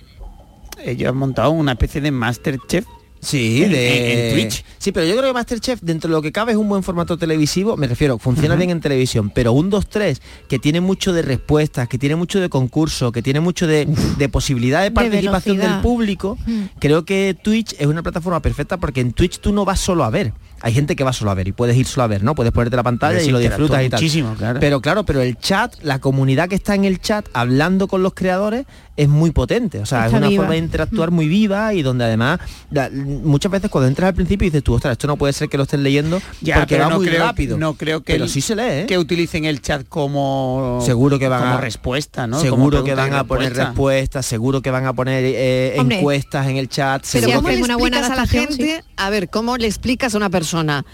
[0.85, 2.85] Ellos han montado una especie de Masterchef
[3.21, 4.63] Sí, en- de en- Twitch.
[4.77, 7.17] Sí, pero yo creo que Masterchef, dentro de lo que cabe, es un buen formato
[7.17, 7.75] televisivo.
[7.77, 11.97] Me refiero, funciona bien en televisión, pero un 2-3, que tiene mucho de respuestas, que
[11.97, 16.37] tiene mucho de concurso, que tiene mucho de, de posibilidad de participación del público,
[16.79, 20.09] creo que Twitch es una plataforma perfecta porque en Twitch tú no vas solo a
[20.09, 20.33] ver.
[20.61, 22.35] Hay gente que va solo a ver y puedes ir solo a ver, ¿no?
[22.35, 23.97] Puedes ponerte la pantalla y lo disfrutas y tal.
[24.01, 24.59] muchísimo, claro.
[24.59, 28.13] Pero claro, pero el chat, la comunidad que está en el chat hablando con los
[28.13, 28.65] creadores
[29.01, 29.79] es muy potente.
[29.79, 30.41] O sea, Está es una viva.
[30.43, 32.39] forma de interactuar muy viva y donde además
[32.69, 35.57] la- muchas veces cuando entras al principio dices tú, ostras, esto no puede ser que
[35.57, 37.57] lo estén leyendo Ya, porque va no muy creo, rápido.
[37.57, 38.85] No creo que pero el- sí se lee, ¿eh?
[38.87, 42.37] que utilicen el chat como Seguro que van como a- respuesta, ¿no?
[42.37, 43.65] Como Seguro que van a poner respuesta.
[43.69, 45.99] respuestas, seguro que van a poner eh, Hombre.
[45.99, 47.05] encuestas en el chat.
[47.11, 48.83] Pero seguro ¿cómo que- le una buena explicas a la gente?
[48.97, 50.85] A ver, ¿cómo le explicas a una persona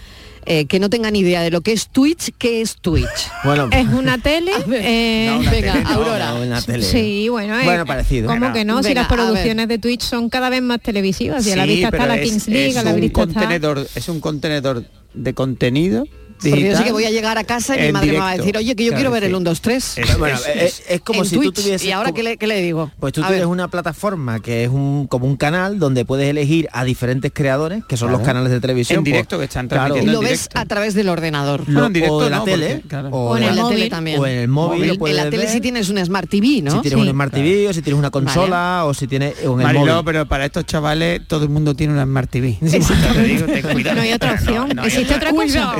[0.46, 3.30] eh, que no tenga ni idea de lo que es Twitch, qué es Twitch?
[3.44, 4.52] Bueno, Es una tele.
[4.72, 6.30] eh, No, una venga, tele Aurora.
[6.32, 6.82] no, una tele.
[6.84, 8.28] Sí, bueno, eh, Bueno, parecido.
[8.28, 8.82] ¿Cómo que no?
[8.82, 12.06] si las producciones de Twitch son cada vez más televisivas y a la vista está
[12.06, 13.32] la es- Kings League, es a la un vista está...
[13.40, 14.84] contenedor, es un contenedor
[15.14, 16.04] de contenido
[16.42, 18.36] Porque yo sé que voy a llegar a casa y mi madre me va a
[18.36, 19.28] decir, oye, que yo Claro, quiero ver sí.
[19.28, 19.98] el 1, 2, 3.
[19.98, 20.46] Es- Bueno, es-
[20.80, 21.54] es, es como en si Twitch.
[21.54, 22.90] tú tuvieses ¿Y ahora como- qué le, qué le digo?
[23.00, 23.46] Pues tú A tienes ver.
[23.48, 27.96] una plataforma que es un como un canal donde puedes elegir a diferentes creadores, que
[27.96, 28.18] son Claro.
[28.18, 28.98] los canales de televisión.
[28.98, 30.58] En pues, directo, que están claro, Y transmitiendo lo en ves directo.
[30.60, 31.68] a través del ordenador.
[31.68, 33.08] lo- en directo o de la no, tele, porque, claro.
[33.10, 33.90] o, en la- el la tele móvil.
[33.90, 34.20] también.
[34.20, 36.70] o en el móvil, lo en la tele si tienes un Smart TV, ¿no?
[36.72, 37.06] si tienes Sí.
[37.06, 39.94] un Smart TV o si tienes una consola o si tienes o en el móvil.
[40.04, 42.58] pero para estos chavales todo el mundo tiene una Smart TV.
[42.60, 44.78] No hay otra opción.
[44.84, 45.74] ¿Existe otra- otra cosa?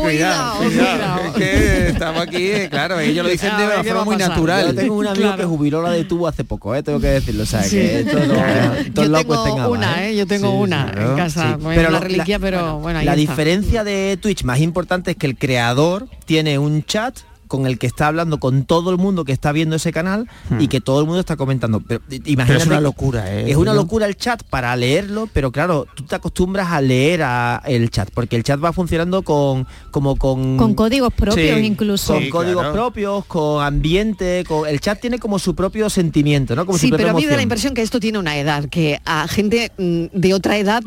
[0.00, 1.20] Eh, Cuidado, cuidado.
[1.26, 4.16] Es que estamos aquí, eh, claro, ellos lo dicen A de una ¿qué forma muy
[4.16, 4.66] natural.
[4.66, 5.36] Yo tengo un amigo Claro.
[5.38, 6.82] que jubiló la de tubo hace poco, ¿eh?
[6.82, 7.42] tengo que decirlo.
[7.42, 7.76] O sea, Sí.
[7.76, 8.44] que no,
[8.76, 10.16] esto Yo tengo una, ¿eh?
[10.16, 11.56] Yo tengo Sí, una claro, en casa.
[11.60, 11.66] sí.
[11.66, 13.20] Una lo- reliquia, pero bueno, ahí La está.
[13.20, 17.16] diferencia de Twitch más importante es que el creador tiene un chat
[17.50, 20.28] con el que está hablando con todo el mundo que está viendo ese canal
[20.60, 21.80] y que todo el mundo está comentando.
[21.80, 22.46] Pero, imagínate, Hmm.
[22.46, 23.50] Pero es una locura, ¿eh?
[23.50, 27.60] Es una locura el chat para leerlo, pero claro, tú te acostumbras a leer a
[27.66, 32.14] el chat, porque el chat va funcionando con como con Con códigos propios Sí, incluso.
[32.14, 36.66] con códigos propios, con ambiente, con el chat tiene como su propio sentimiento, ¿no?
[36.66, 39.00] Como Sí, pero a mí me da la impresión que esto tiene una edad, que
[39.04, 40.82] a gente mm, de otra edad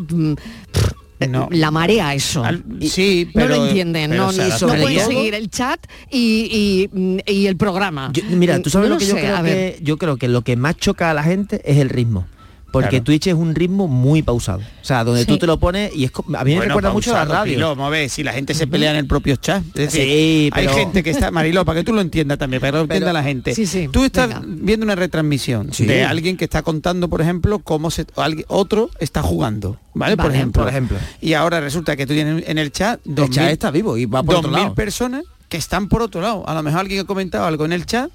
[1.20, 2.43] mm, pff, la marea eso.
[2.82, 5.80] sí, no lo entienden, pero no, no al pueden seguir el chat
[6.11, 8.11] y, y, mm, y el programa.
[8.30, 9.76] Mira, tú sabes No lo que yo sé, creo a ver.
[9.76, 12.26] que yo creo que lo que más choca a la gente es el ritmo.
[12.74, 13.03] Porque Claro.
[13.03, 14.61] Twitch es un ritmo muy pausado.
[14.61, 17.15] O sea, donde tú te lo pones y es a mí me Bueno, recuerda mucho
[17.15, 17.69] a la radio.
[17.86, 19.63] A ver, si la gente se pelea en el propio chat.
[19.67, 22.59] Es decir, Sí, hay pero- gente que está, Mariló, para que tú lo entiendas también,
[22.61, 23.53] para que lo entienda la gente.
[23.53, 25.86] Sí, sí, Tú estás viendo una retransmisión Sí.
[25.86, 30.17] de alguien que está contando, por ejemplo, cómo se, alguien- otro está jugando, ¿vale?
[30.17, 30.63] por ejemplo.
[30.63, 30.97] por ejemplo.
[31.21, 34.24] Y ahora resulta que tú tienes en el chat El chat está vivo y va
[34.24, 34.74] por otro 2000 lado.
[34.76, 36.43] personas que están por otro lado.
[36.49, 38.09] A lo mejor alguien ha comentado algo en el chat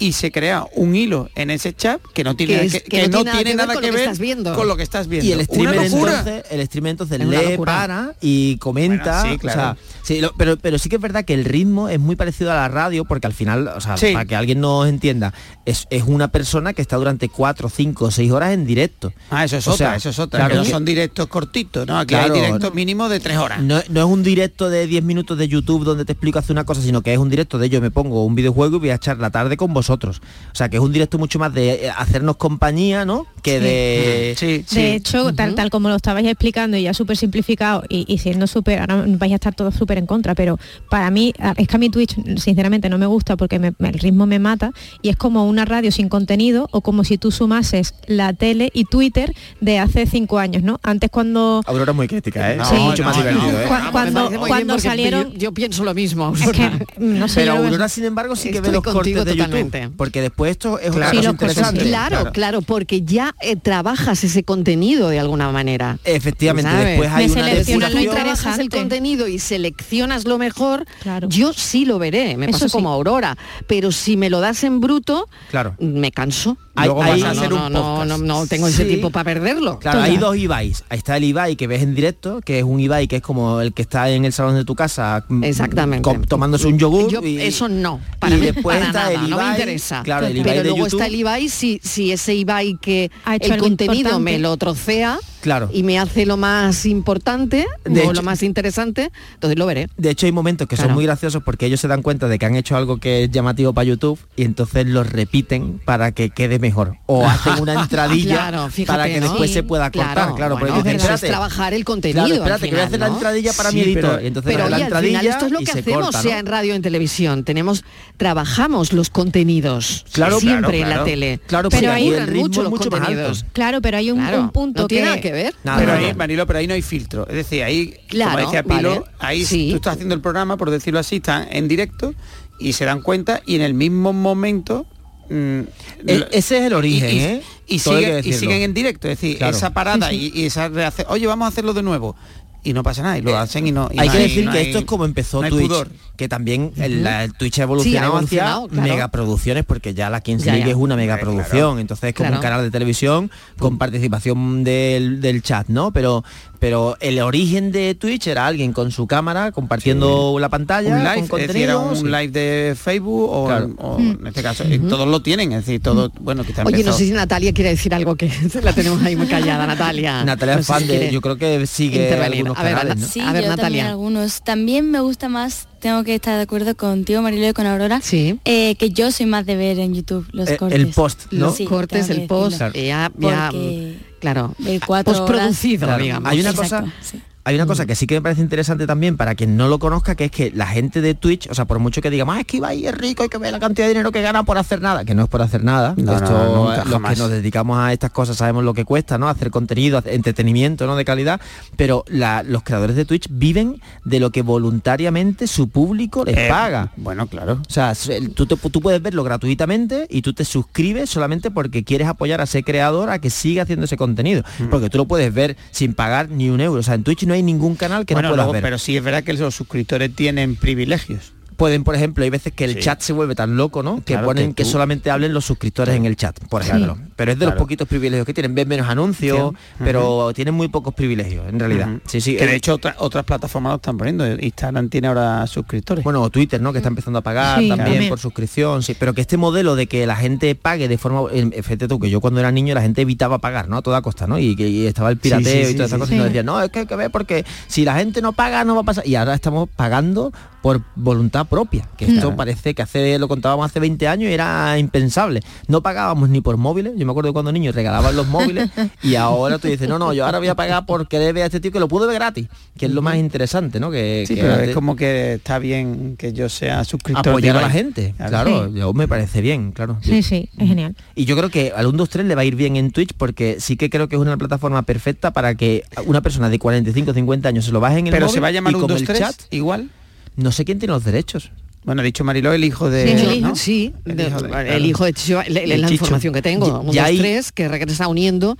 [0.00, 2.88] y se crea un hilo en ese chat que no tiene, Que es- que, que
[3.02, 4.54] que no no tiene tiene nada con que lo que ver estás viendo.
[4.56, 5.28] con lo que estás viendo.
[5.28, 6.18] Y el streamer Una locura.
[6.18, 9.20] entonces, el streamer entonces lee, para y comenta.
[9.20, 9.60] Bueno, sí, claro.
[9.60, 12.16] o sea, sí, lo- pero, pero sí que es verdad que el ritmo es muy
[12.16, 14.12] parecido a la radio, porque al final, o sea, Sí.
[14.12, 15.32] para que alguien nos entienda,
[15.66, 19.12] es, es una persona que está durante cuatro, cinco, seis horas en directo.
[19.30, 20.40] Ah, eso es O otra, sea, eso es otra.
[20.40, 21.98] claro que no son directos cortitos, ¿no?
[21.98, 22.32] Aquí Claro.
[22.34, 23.62] hay directos mínimo de tres horas.
[23.62, 26.64] No, no es un directo de 10 minutos de YouTube donde te explico hacer una
[26.64, 28.94] cosa, sino que es un directo de yo me pongo un videojuego y voy a
[28.94, 29.89] echar la tarde con vosotros.
[29.90, 33.26] O sea, que es un directo mucho más de eh, hacernos compañía, ¿no?
[33.42, 34.64] Que de...
[34.70, 38.46] De hecho, tal, tal como lo estabais explicando y ya súper simplificado y, y siendo
[38.46, 41.78] súper, ahora vais a estar todos súper en contra, pero para mí, es que a
[41.78, 44.72] mi Twitch sinceramente no me gusta porque me- el ritmo me mata
[45.02, 48.84] y es como una radio sin contenido o como si tú sumases la tele y
[48.84, 50.78] Twitter de hace cinco años, ¿no?
[50.82, 51.62] Antes cuando...
[51.66, 52.58] Aurora es muy crítica, ¿eh?
[52.68, 52.74] Sí.
[52.76, 53.60] mucho más divertido, no.
[53.60, 53.64] ¿eh?
[53.66, 56.32] Cu- cuando- cuando salieron- Yo, yo pienso lo mismo.
[56.34, 59.32] Es que, no sé, Pero Aurora, sin embargo, sí que ve los cortes contigo de
[59.32, 59.79] totalmente.
[59.96, 61.80] Porque después esto es Claro, una cosa interesante.
[61.84, 65.98] claro, claro, porque ya eh, trabajas ese contenido de alguna manera.
[66.04, 66.86] Efectivamente, ¿Sabes?
[66.86, 68.24] después hay Me una seleccionas lo depuración.
[68.24, 70.84] trabajas el contenido y seleccionas lo mejor,
[71.28, 72.72] yo sí lo veré, me Eso pasa sí.
[72.72, 75.74] como Aurora, pero si me lo das en bruto, Claro.
[75.78, 76.56] me canso.
[76.76, 78.88] Hay- Luego hay- vas a hacer no, un no, no, no, no tengo ese Sí.
[78.88, 79.78] tiempo para perderlo.
[79.80, 80.84] Claro, hay dos Ibais.
[80.88, 83.60] Ahí está el Ibai que ves en directo, que es un Ibai que es como
[83.60, 86.02] el que está en el salón de tu casa mm, Exactamente.
[86.02, 87.10] com- tomándose un yogur.
[87.10, 90.02] Yo- y- eso no, para y mí después para está nada, el no me interesa.
[90.04, 91.00] Claro, el Ibai pero de luego YouTube.
[91.00, 94.32] está el Ibai, si, si ese Ibai que Ha hecho el contenido importante.
[94.32, 95.70] me lo trocea Claro.
[95.72, 99.88] y me hace lo más importante De o hecho- lo más interesante, entonces lo veré.
[99.96, 100.90] De hecho hay momentos que Claro.
[100.90, 103.30] son muy graciosos porque ellos se dan cuenta de que han hecho algo que es
[103.30, 106.69] llamativo para YouTube y entonces lo repiten para que quede mejor.
[107.06, 109.28] O hacen una entradilla Claro, fíjate, para que ¿no?
[109.28, 110.34] después Sí, se pueda claro, cortar.
[110.36, 113.00] Claro, bueno, porque dicen, es trabajar el contenido Claro, al espérate, que voy a hacer
[113.00, 114.02] la entradilla para Sí, mi editor.
[114.10, 116.02] pero- y entonces Pero hace la oye, al final esto es lo que se hacemos,
[116.02, 116.40] corta, sea ¿no?
[116.40, 117.44] en radio o en televisión.
[117.44, 117.84] Tenemos,
[118.16, 121.04] trabajamos los contenidos Claro, siempre claro, en la claro.
[121.04, 121.40] tele.
[121.46, 123.44] Claro, pero ritmo mucho los contenidos.
[123.52, 125.08] Claro, pero hay un, Claro, un punto no tiene que...
[125.10, 125.54] nada que ver.
[125.62, 127.26] Pero ahí, Marilo, pero ahí no hay filtro.
[127.28, 129.68] Es decir, ahí, Claro, como decía Pilo, ahí Sí.
[129.70, 132.14] tú estás haciendo el programa, por decirlo así, están en directo
[132.58, 134.86] y se dan cuenta y en el mismo momento...
[135.30, 135.60] mm,
[136.06, 137.42] E- ese es el origen, y, y- ¿eh?
[137.66, 138.38] y siguen, y decirlo.
[138.40, 139.56] siguen en directo, es decir, Claro.
[139.56, 142.16] esa parada y, y esa rehace- oye, vamos a hacerlo de nuevo.
[142.62, 143.88] Y no pasa nada, y lo hacen y no...
[143.90, 145.88] y hay no que decir no que hay- esto es como empezó Twitch, pudor.
[146.18, 148.68] que también el, la- el Twitch ha Sí, ha evolucionado hacia claro.
[148.70, 150.72] megaproducciones, porque ya la Kings Ya, League ya.
[150.72, 152.36] es una megaproducción, entonces es como Claro.
[152.36, 155.90] un canal de televisión con participación del, del chat, ¿no?
[155.90, 156.22] Pero
[156.60, 161.26] pero el origen de Twitch era alguien con su cámara compartiendo la pantalla un live,
[161.28, 162.04] con es decir, era un sí.
[162.04, 163.74] live de Facebook o, Claro.
[163.78, 167.06] o en este caso, todos lo tienen, es decir, todo, bueno, quizá Oye, no sé
[167.06, 168.30] si Natalia quiere decir algo que
[168.62, 170.22] la tenemos ahí muy callada, Natalia.
[170.24, 172.38] Natalia No es fan si de, yo creo que sigue intervenir.
[172.46, 173.08] algunos A ver, canales, Ana- ¿no?
[173.12, 173.88] Sí, A ver, yo también Natalia.
[173.88, 174.42] algunos.
[174.42, 178.38] También me gusta más, tengo que estar de acuerdo contigo, Marilo, y con Aurora, Sí.
[178.44, 180.78] eh, que yo soy más de ver en YouTube los Eh, cortes.
[180.78, 181.46] el post, ¿no?
[181.46, 184.54] Los Sí, cortes, el post, ya, ya, Porque claro,
[184.86, 186.02] cuatro postproducido, Claro.
[186.02, 186.30] digamos.
[186.30, 187.20] Hay una Exacto, cosa sí.
[187.44, 190.14] Hay una cosa que sí que me parece interesante también para quien no lo conozca,
[190.14, 192.46] que es que la gente de Twitch, o sea, por mucho que digamos, ah, es
[192.46, 194.82] que Ibai es rico, hay que ver la cantidad de dinero que gana por hacer
[194.82, 195.94] nada, que no es por hacer nada.
[195.96, 197.14] No, Esto, no, nunca, los jamás.
[197.14, 199.28] que nos dedicamos a estas cosas sabemos lo que cuesta, ¿no?
[199.28, 200.96] Hacer contenido, entretenimiento, ¿no?
[200.96, 201.40] De calidad.
[201.76, 206.46] Pero la- los creadores de Twitch viven de lo que voluntariamente su público les Eh,
[206.48, 206.92] paga.
[206.96, 207.54] Bueno, claro.
[207.66, 207.94] O sea,
[208.34, 212.44] tú, te- tú puedes verlo gratuitamente y tú te suscribes solamente porque quieres apoyar a
[212.44, 214.42] ese creador a que siga haciendo ese contenido.
[214.58, 214.66] Mm.
[214.68, 216.80] Porque tú lo puedes ver sin pagar ni un euro.
[216.80, 218.60] O sea, en Twitch no hay ningún canal que bueno, no ver.
[218.60, 221.32] pero sí es verdad que los suscriptores tienen privilegios.
[221.60, 224.02] Pueden, por ejemplo, hay veces que el chat se vuelve tan loco, ¿no?
[224.02, 226.70] Que ponen que solamente hablen los suscriptores en el chat, por Sí.
[226.70, 226.96] ejemplo.
[227.16, 228.54] Pero es de los poquitos privilegios que tienen.
[228.54, 229.56] Ven menos anuncios, Sí.
[229.84, 231.88] pero tienen muy pocos privilegios, en realidad.
[231.90, 232.00] Ujú.
[232.06, 232.36] Sí, sí.
[232.38, 234.26] que de hecho otra- otras plataformas lo están poniendo.
[234.26, 236.02] Instagram tiene ahora suscriptores.
[236.02, 236.72] Bueno, o Twitter, ¿no?
[236.72, 238.08] Que está empezando a pagar Sí, también, también.
[238.08, 238.96] por suscripción, sí.
[238.98, 241.28] Pero que este modelo de que la gente pague de forma...
[241.28, 243.76] Fíjate tú, que yo cuando era niño la gente evitaba pagar, ¿no?
[243.76, 244.38] A toda costa, ¿no?
[244.38, 245.98] Y que y estaba el pirateo Sí, sí, y todas sí, esas sí.
[245.98, 246.12] cosas.
[246.14, 248.64] Y nos decían, no, es que hay que ver porque si la gente no paga
[248.64, 249.06] no va a pasar.
[249.06, 250.32] Y ahora estamos pagando
[250.62, 251.86] por voluntad propia.
[251.98, 252.36] Que esto Claro.
[252.36, 255.42] parece que hace lo contábamos hace 20 años y era impensable.
[255.68, 256.92] No pagábamos ni por móviles.
[256.96, 258.70] Yo me acuerdo cuando niños regalaban los móviles
[259.02, 261.60] y ahora tú dices, no, no, yo ahora voy a pagar porque debe a este
[261.60, 262.46] tío que lo pudo ver gratis,
[262.78, 263.90] que es lo más interesante, ¿no?
[263.90, 267.28] Que, Sí, que pero es como que está bien que yo sea suscriptor.
[267.28, 268.78] apoyar a la gente, claro, Sí.
[268.78, 269.98] yo me parece bien, claro.
[270.02, 270.94] Sí, sí, es genial.
[271.16, 273.12] Y yo creo que al 1, 2, 3 le va a ir bien en Twitch
[273.16, 277.12] porque sí que creo que es una plataforma perfecta para que una persona de 45
[277.12, 278.80] 50 años se lo baje en el Pero móvil se va a llamar y un
[278.82, 279.90] como 2, el 3 chat, igual.
[280.36, 281.50] No sé quién tiene los derechos.
[281.84, 283.04] Bueno, ha dicho Mariló, el hijo de...
[283.06, 283.56] Sí, el hijo, ¿no?
[283.56, 286.04] sí, El de- hijo de- el hijo de Chicho, le- le- El la Chicho.
[286.04, 288.58] información que tengo, Ya- un, ya dos, hay- tres, que regresa uniendo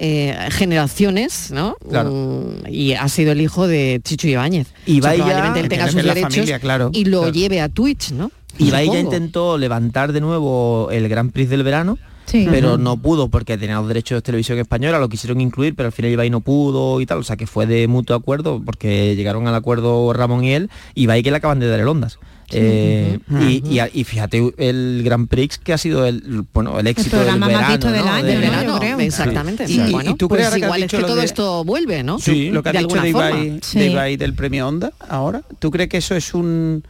[0.00, 1.76] eh, generaciones, ¿no?
[1.88, 2.10] Claro.
[2.12, 4.68] Mm, y ha sido el hijo de Chicho Ibáñez.
[4.86, 6.90] Y O sea, probablemente él tenga sus es la derechos familia, claro.
[6.92, 7.32] y lo Claro.
[7.34, 8.30] lleve a Twitch, ¿no?
[8.58, 11.98] Ibai ya intentó levantar de nuevo el Gran Prix del verano,
[12.30, 12.46] Sí.
[12.50, 15.92] pero no pudo porque tenía los derechos de televisión española, lo quisieron incluir, pero al
[15.92, 19.48] final Ibai no pudo y tal, o sea que fue de mutuo acuerdo porque llegaron
[19.48, 22.18] al acuerdo Ramón y él, y Ibai que le acaban de dar el Ondas.
[22.50, 26.86] Eh, y, y a- y fíjate el Grand Prix que ha sido el bueno el
[26.86, 28.10] éxito del programa más verano, visto del ¿no?
[28.10, 28.40] año, Del ¿no?
[28.40, 28.72] verano.
[28.74, 29.00] Yo creo.
[29.00, 29.66] Exactamente.
[29.66, 29.82] Sí.
[29.86, 32.02] Y, bueno, y tú pues crees ahora que igual es que todo de- esto vuelve,
[32.02, 32.18] ¿no?
[32.18, 33.08] Sí, lo que de dicho de.
[33.10, 36.82] Ibai, de Ibai del premio Onda ahora, ¿tú crees que eso es un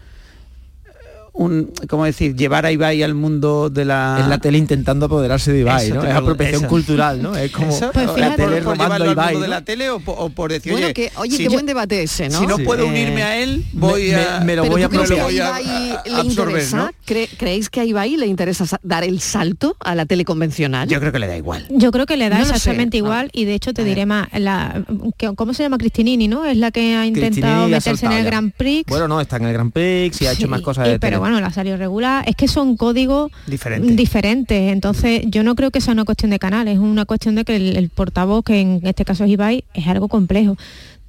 [1.38, 5.52] un cómo decir, llevar a Ibai al mundo de la Es la tele intentando apoderarse
[5.52, 6.02] de Ibai, Eso ¿no?
[6.04, 6.68] Es apropiación eso.
[6.68, 7.36] cultural, ¿no?
[7.36, 10.00] Es como Eso, la tele por, llevarlo a al Ibai, mundo de la tele o
[10.00, 12.40] por, o por decir, Bueno, oye, que, oye, si qué yo- buen debate ese, ¿no?
[12.40, 12.64] Si no Sí.
[12.64, 15.38] puedo Eh, unirme a él, voy me- a me lo voy ¿tú a a voy
[15.38, 16.76] a Ibai le absorber, interesa?
[16.76, 16.90] ¿no?
[17.06, 20.88] ¿Cre- ¿Creéis que a Ibai le interesa sa- dar el salto a la tele convencional?
[20.88, 21.66] Yo creo que le da igual.
[21.70, 23.04] Yo creo que le da No lo sé, exactamente no.
[23.06, 24.82] igual y de hecho te diré más, la,
[25.16, 26.44] que- ¿cómo se llama Cristinini, no?
[26.44, 28.24] Es la que ha intentado Cristinini meterse en el.
[28.24, 28.84] Grand Prix.
[28.88, 30.98] Bueno, no, está en el Grand Prix y ha hecho más cosas de.
[31.30, 32.24] Bueno, la salió regular.
[32.26, 33.92] Es que son códigos Diferente.
[33.94, 34.72] diferentes.
[34.72, 37.56] Entonces, yo no creo que sea una cuestión de canal, es una cuestión de que
[37.56, 40.56] el, el portavoz, que en este caso es Ibai, es algo complejo.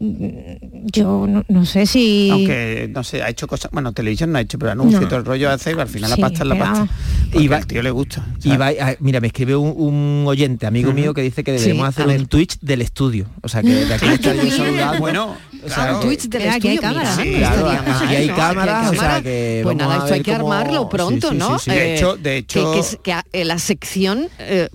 [0.02, 2.30] Mm, Yo no, no sé si...
[2.32, 5.06] Aunque, no sé, ha hecho cosas, bueno, televisión no ha hecho, pero anuncio No.
[5.06, 6.88] y todo el rollo hace, al final Sí, la pasta es la pasta.
[7.32, 8.26] Porque Ibai- al tío le gusta.
[8.44, 12.02] Ibai- ah, mira, me escribe un, un oyente, amigo mío, que dice que deberíamos Sí,
[12.02, 13.26] hacer un Twitch del estudio.
[13.42, 15.00] O sea, que de aquí estar yo saludando.
[15.00, 16.00] Bueno, o sea, claro.
[16.00, 17.16] que- Twitch del hay estudio, mira, cámaras.
[17.16, 20.90] Sí, claro, aquí hay cámaras, o sea, que Pues nada, esto hay que cómo- armarlo
[20.90, 21.58] pronto, sí, sí, ¿no?
[21.58, 22.98] De Eh, hecho- de hecho- que, que
[23.32, 24.70] que eh, la sección eh,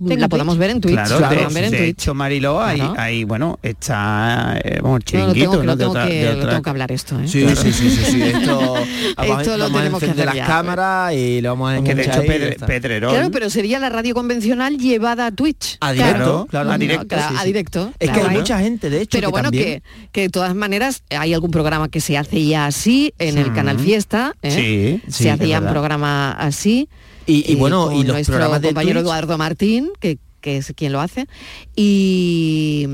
[0.00, 0.60] la podamos Twitch.
[0.60, 0.94] ver en Twitch.
[0.94, 1.88] Claro, la de, podemos ver en de Twitch.
[1.90, 2.94] hecho Mariló Claro.
[2.96, 5.64] hay, bueno, está eh, vamos, No, lo chiringuito, tengo, que- ¿no?
[5.64, 7.28] lo De tengo otra- que, de lo otra- tengo que hablar esto, ¿eh?
[7.28, 8.74] Sí, sí, sí, sí, sí, Esto,
[9.16, 10.46] vamos, Esto lo vamos a tenemos que hacer las ya.
[10.46, 14.14] cámaras y le vamos a que de hecho ahí Pedre- Claro, pero sería la radio
[14.14, 15.76] convencional llevada a Twitch.
[15.80, 16.70] A directo, Claro, claro.
[16.72, 17.92] a directo, Claro, sí, a directo.
[17.98, 18.28] Es que claro.
[18.30, 19.64] hay mucha gente, de hecho, Pero que bueno, también...
[19.64, 19.82] que,
[20.12, 23.50] que de todas maneras hay algún programa que se hace ya así en el Sí.
[23.50, 24.34] Canal Fiesta.
[24.42, 24.50] ¿eh?
[24.50, 26.88] Sí, sí, se ya un programa así.
[27.28, 30.72] Y, y eh, bueno, y los programas de compañero Twitch, Eduardo Martín, que, que es
[30.76, 31.26] quien lo hace.
[31.74, 32.86] Y,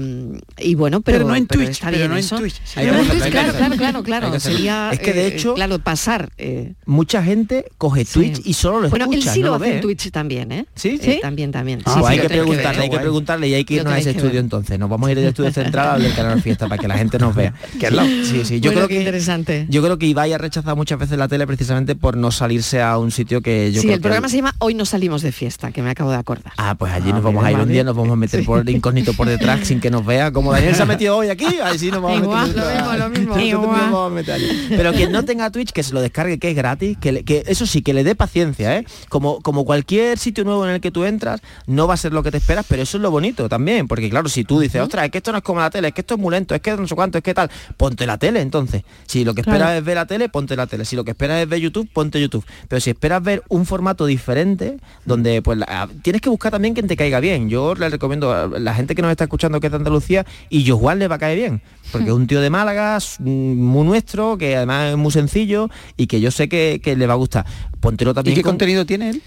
[0.59, 2.39] y bueno, pero, Pero no en pero Twitch, está pero bien no en eso.
[2.39, 2.61] Twitch.
[2.75, 4.41] Pero en Twitch, claro, claro, claro, claro.
[4.41, 6.31] Sería, Es que de eh, hecho- claro, pasar.
[6.39, 9.57] eh, mucha gente coge Twitch y solo lo bueno, él escucha, sí no lo lo
[9.57, 9.81] hace ve, en.
[9.83, 10.67] Twitch también, ¿eh?
[10.75, 10.99] ¿Sí?
[11.03, 11.81] Eh, también, también.
[11.85, 14.31] Ah, pues hay que preguntarle, hay que preguntarle y hay que irnos a ese estudio
[14.35, 14.41] ver.
[14.41, 14.79] entonces.
[14.79, 17.19] Nos vamos a ir al estudio central a del canal Fiesta para que la gente
[17.19, 17.55] nos vea.
[17.79, 18.09] Que al lado.
[18.25, 18.61] Sí, sí.
[18.61, 19.67] Yo Bueno, creo que interesante.
[19.69, 22.99] yo creo que Ibai ha rechazado muchas veces la tele precisamente por no salirse a
[22.99, 25.83] un sitio que yo sí, el programa se llama Hoy no salimos de fiesta, que
[25.83, 26.53] me acabo de acordar.
[26.57, 28.45] Ah, pues allí Ah, nos vamos mira, a ir un día, nos vamos a meter
[28.45, 30.33] por incógnito por detrás sin que nos vea.
[30.33, 32.99] Como Daniel se ha metido hoy aquí, ahí sí nos vamos Igual, a meter.
[32.99, 33.67] lo mismo, lo mismo.
[33.69, 34.41] Vamos a meter.
[34.69, 37.45] Pero quien no tenga Twitch, que se lo descargue, que es gratis, que, le- que
[37.47, 38.87] eso sí, que le dé paciencia, ¿eh?
[39.09, 42.23] Como, como cualquier sitio nuevo en el que tú entras, no va a ser lo
[42.23, 45.05] que te esperas, pero eso es lo bonito también, porque claro, si tú dices, ostras,
[45.07, 46.61] es que esto no es como la tele, es que esto es muy lento, es
[46.61, 48.83] que no sé cuánto, es que tal, ponte la tele entonces.
[49.07, 49.79] Si lo que esperas Claro.
[49.79, 50.85] es ver la tele, ponte la tele.
[50.85, 52.45] Si lo que esperas es ver YouTube, ponte YouTube.
[52.69, 56.87] Pero si esperas ver un formato diferente, donde pues la- tienes que buscar también quien
[56.87, 57.24] te caiga bien.
[57.49, 60.63] Yo le recomiendo a la gente que nos está escuchando que es de Andalucía y
[60.63, 61.63] yo Juan le va a caer bien.
[61.91, 66.07] Porque es un tío de Málaga, mm, muy nuestro, que además es muy sencillo y
[66.07, 67.47] que yo sé que, que le va a gustar.
[67.85, 68.33] Puntero también.
[68.33, 69.23] ¿Y qué con- contenido tiene él?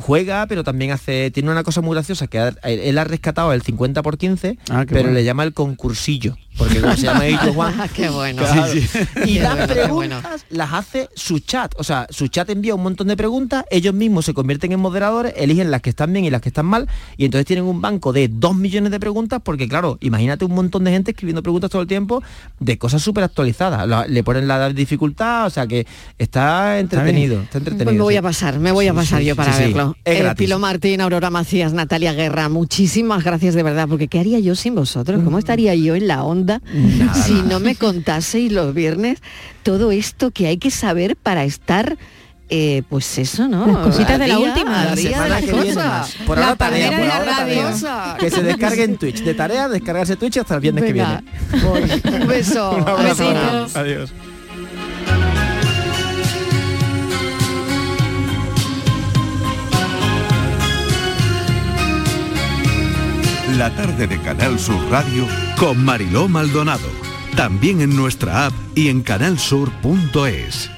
[0.00, 3.62] Juega, pero también hace, tiene una cosa muy graciosa, que ha- él ha rescatado el
[3.62, 5.14] 50 por 15, Ah, pero bueno.
[5.14, 8.42] le llama el concursillo, porque como se llama Hillo Juan, Qué bueno.
[8.42, 8.72] Claro.
[8.72, 8.98] Sí, sí.
[9.26, 10.22] Y Qué las bueno, preguntas bueno.
[10.50, 11.74] las hace su chat.
[11.78, 15.32] O sea, su chat envía un montón de preguntas, ellos mismos se convierten en moderadores,
[15.36, 18.12] eligen las que están bien y las que están mal, y entonces tienen un banco
[18.12, 21.82] de dos millones de preguntas, porque claro, imagínate un montón de gente escribiendo preguntas todo
[21.82, 22.22] el tiempo
[22.60, 24.08] de cosas súper actualizadas.
[24.08, 25.86] Le ponen la dificultad, o sea que
[26.18, 27.40] está entretenido.
[27.42, 28.01] Está entretenido.
[28.02, 28.18] Me voy sí.
[28.18, 29.64] a pasar, me voy a Sí, pasar sí, yo para sí, sí.
[29.72, 29.96] verlo.
[30.04, 30.38] Es Eh, gratis.
[30.46, 34.74] Pilo Martín, Aurora Macías, Natalia Guerra, muchísimas gracias de verdad, porque ¿qué haría yo sin
[34.74, 35.20] vosotros?
[35.24, 36.60] ¿Cómo estaría yo en la onda
[37.26, 39.20] si no me contaseis los viernes
[39.62, 41.96] todo esto que hay que saber para estar...
[42.54, 43.66] eh, pues eso, ¿no?
[43.66, 44.84] Las cositas de la última.
[44.84, 45.86] La de las que viene cosas.
[45.86, 46.14] más.
[46.26, 48.16] Por La ahora tarea, por ahora tarea.
[48.20, 49.22] Que se descargue en Twitch.
[49.22, 52.00] De tarea, descargarse Twitch hasta el viernes Venga, que viene.
[52.10, 52.20] voy.
[52.20, 52.72] Un beso.
[52.76, 53.68] Un abrazo.
[53.74, 54.12] Adiós.
[63.56, 65.26] La tarde de Canal Sur Radio
[65.58, 66.88] Con Mariló Maldonado.
[67.36, 70.70] También en nuestra app y en canalsur.es.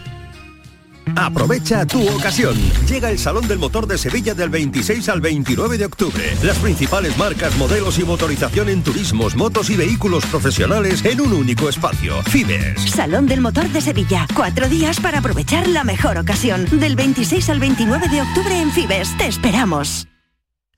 [1.15, 2.57] Aprovecha tu ocasión.
[2.89, 6.37] Llega el Salón del Motor de Sevilla del 26 al 29 de octubre.
[6.43, 11.69] Las principales marcas, modelos y motorización en turismos, motos y vehículos profesionales en un único
[11.69, 12.23] espacio.
[12.25, 12.91] Fibes.
[12.91, 14.27] Salón del Motor de Sevilla.
[14.35, 16.67] Cuatro días para aprovechar la mejor ocasión.
[16.73, 19.17] Del 26 al 29 de octubre en Fibes.
[19.17, 20.09] Te esperamos.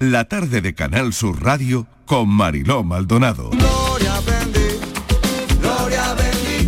[0.00, 3.50] La tarde de Canal Sur Radio con Mariló Maldonado.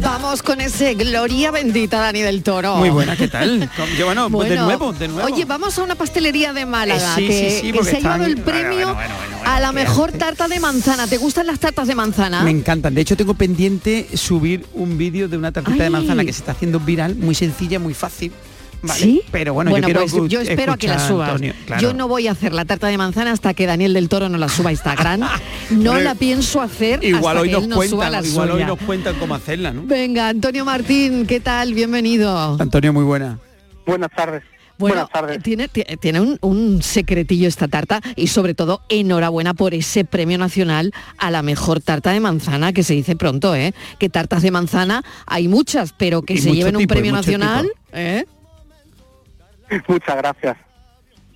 [0.00, 2.74] Vamos con ese Gloria Bendita, Dani del Toro.
[2.76, 3.70] Muy buena, ¿qué tal?
[3.98, 5.32] Yo, bueno, de nuevo, de nuevo.
[5.32, 7.96] Oye, vamos a una pastelería de Málaga Eh, sí, que, sí, sí, que porque se
[7.98, 9.14] ha llevado el premio bueno, bueno,
[9.44, 11.06] a la mejor tarta de manzana.
[11.06, 12.42] ¿Te gustan las tartas de manzana?
[12.42, 12.94] Me encantan.
[12.94, 16.50] De hecho, tengo pendiente subir un vídeo de una tartita de manzana que se está
[16.52, 18.32] haciendo viral, muy sencilla, muy fácil.
[18.82, 19.00] ¿Vale?
[19.00, 19.22] ¿Sí?
[19.30, 21.30] Pero bueno, yo quiero pues yo espero a que la subas.
[21.30, 21.82] Antonio, claro.
[21.82, 24.38] Yo no voy a hacer la tarta de manzana hasta que Daniel del Toro no
[24.38, 25.20] la suba a Instagram.
[25.70, 28.48] No la pienso hacer Igual hasta hoy que nos él no suba cuentan, la igual
[28.50, 28.66] hoy suya.
[28.66, 29.82] nos cuentan cómo hacerla, ¿no?
[29.84, 31.74] Venga, Antonio Martín, ¿qué tal?
[31.74, 32.56] Bienvenido.
[32.60, 33.38] Antonio, muy buena.
[33.86, 34.42] Buenas tardes.
[34.78, 35.06] Bueno,
[35.42, 40.38] tiene, ti- tiene un, un secretillo esta tarta y sobre todo enhorabuena por ese premio
[40.38, 43.74] nacional a la mejor tarta de manzana que se dice pronto, ¿eh?
[43.98, 47.64] Que tartas de manzana hay muchas, pero que Y se lleven un tipo, premio nacional,
[47.66, 47.74] tipo.
[47.92, 48.24] ¿eh?
[49.88, 50.56] Muchas gracias.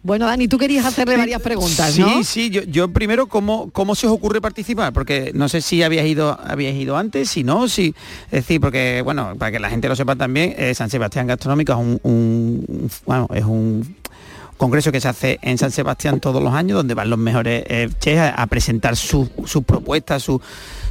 [0.02, 2.06] Bueno, Dani, tú querías hacerle varias preguntas, ¿no?
[2.18, 4.92] Sí, sí, yo, yo primero, ¿cómo, ¿cómo se os ocurre participar?
[4.92, 7.94] Porque no sé si habíais ido, habíais ido antes, si no, si.
[8.26, 11.72] Es decir, porque, bueno, para que la gente lo sepa también, eh, San Sebastián Gastronómico
[11.72, 13.96] es un, un- bueno, es un
[14.58, 17.88] congreso que se hace en San Sebastián todos los años, donde van los mejores eh,
[17.98, 20.38] chefs a, a presentar sus sus propuestas, sus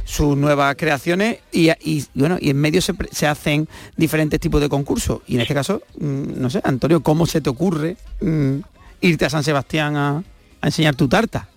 [0.04, 4.68] sus nuevas creaciones y, y, bueno y en medio se, se hacen diferentes tipos de
[4.68, 5.20] concursos.
[5.26, 8.58] Y en este caso mm, no sé Antonio cómo se te ocurre mm,
[9.00, 10.22] irte a San Sebastián a,
[10.60, 11.48] a enseñar tu tarta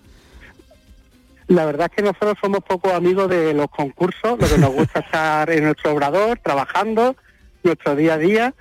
[1.48, 5.00] La verdad es que nosotros somos poco amigos de los concursos, lo que nos gusta
[5.06, 7.16] estar en nuestro obrador, trabajando,
[7.62, 8.54] nuestro día a día,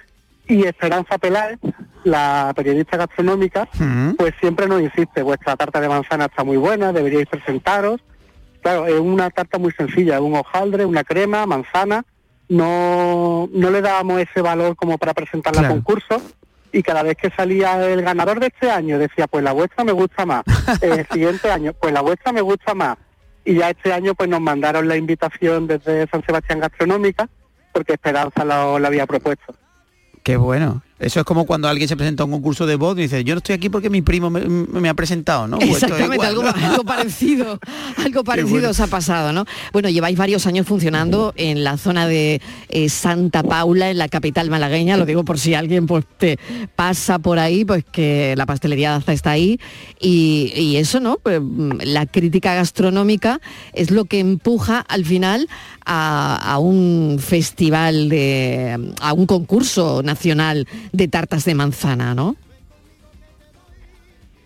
[0.48, 1.60] y Esperanza Peláez,
[2.04, 3.68] la periodista gastronómica,
[4.18, 8.02] pues siempre nos insiste, vuestra tarta de manzana está muy buena, deberíais presentaros.
[8.68, 12.04] Claro, es una tarta muy sencilla, un hojaldre, una crema, manzana,
[12.50, 15.76] no, no le dábamos ese valor como para presentarla a Claro.
[15.76, 16.22] concurso,
[16.74, 19.94] y cada vez que salía el ganador de este año decía, pues la vuestra me
[19.94, 20.44] gusta más,
[20.82, 22.98] el siguiente año, pues la vuestra me gusta más,
[23.46, 27.30] y ya este año pues nos mandaron la invitación desde San Sebastián Gastronómica,
[27.72, 29.56] porque Esperanza lo, lo había propuesto.
[30.24, 33.02] qué bueno eso es como cuando alguien se presenta a un concurso de voz y
[33.02, 36.16] dice yo no estoy aquí porque mi primo me, me ha presentado no Pues Exactamente,
[36.16, 36.68] igual, algo, ¿no?
[36.68, 37.60] algo parecido,
[38.04, 38.70] algo parecido bueno.
[38.70, 39.46] os ha pasado, ¿no?
[39.74, 44.50] Bueno, lleváis varios años funcionando en la zona de eh, Santa Paula, en la capital
[44.50, 46.40] malagueña, lo digo por si alguien pues te
[46.76, 49.60] pasa por ahí, pues que la pastelería Daza está ahí
[50.00, 51.18] y, y eso, ¿no?
[51.18, 53.40] Pues, mm, la crítica gastronómica
[53.74, 55.48] es lo que empuja al final
[55.86, 62.36] a, a un festival de, a un concurso nacional de tartas de manzana, ¿no?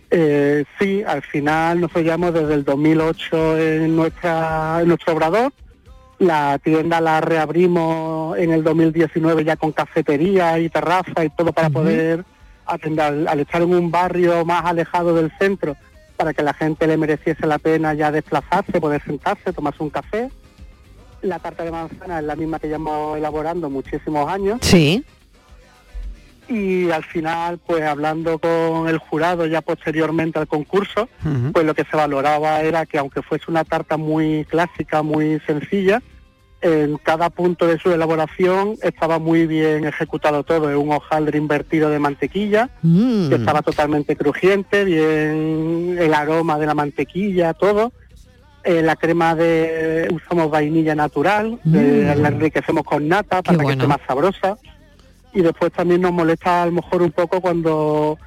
[0.09, 5.53] Eh, sí, al final nosotros llevamos desde el 2008 en, nuestra, en nuestro obrador,
[6.19, 11.69] La tienda la reabrimos en el 2019 ya con cafetería y terraza y todo para
[11.69, 12.25] poder
[12.65, 15.77] atender al, al estar en un barrio más alejado del centro
[16.17, 20.29] para que la gente le mereciese la pena ya desplazarse, poder sentarse, tomarse un café.
[21.23, 25.03] La tarta de manzana es la misma que llevamos elaborando muchísimos años Sí.
[26.51, 31.07] Y al final, pues hablando con el jurado ya posteriormente al concurso,
[31.53, 36.01] pues lo que se valoraba era que aunque fuese una tarta muy clásica, muy sencilla,
[36.63, 40.69] en cada punto de su elaboración estaba muy bien ejecutado todo.
[40.69, 43.29] Es un hojaldre invertido de mantequilla, Mm.
[43.29, 47.91] que estaba totalmente crujiente, bien el aroma de la mantequilla, todo.
[48.63, 52.21] Eh, la crema de usamos vainilla natural, eh, Mm.
[52.21, 54.55] la enriquecemos con nata para que esté más sabrosa.
[55.33, 58.17] Y después también nos molesta a lo mejor un poco cuando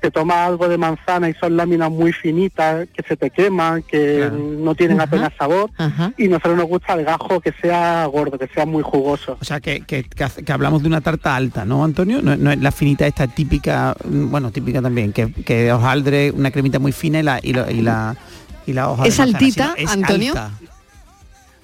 [0.00, 4.28] te tomas algo de manzana y son láminas muy finitas, que se te queman, que
[4.32, 5.06] no tienen Ajá.
[5.06, 5.70] apenas sabor.
[5.78, 6.12] Ajá.
[6.18, 9.38] Y nosotros nos gusta el gajo que sea gordo, que sea muy jugoso.
[9.40, 12.20] O sea, que, que- que hablamos de una tarta alta, ¿no, Antonio?
[12.20, 16.50] No, no es la finita esta típica, mm, bueno, típica también, que, que hojaldre, una
[16.50, 18.16] cremita muy fina y la, y la, y la,
[18.66, 20.32] y la hoja ¿Es altita, es Antonio?
[20.32, 20.50] alta.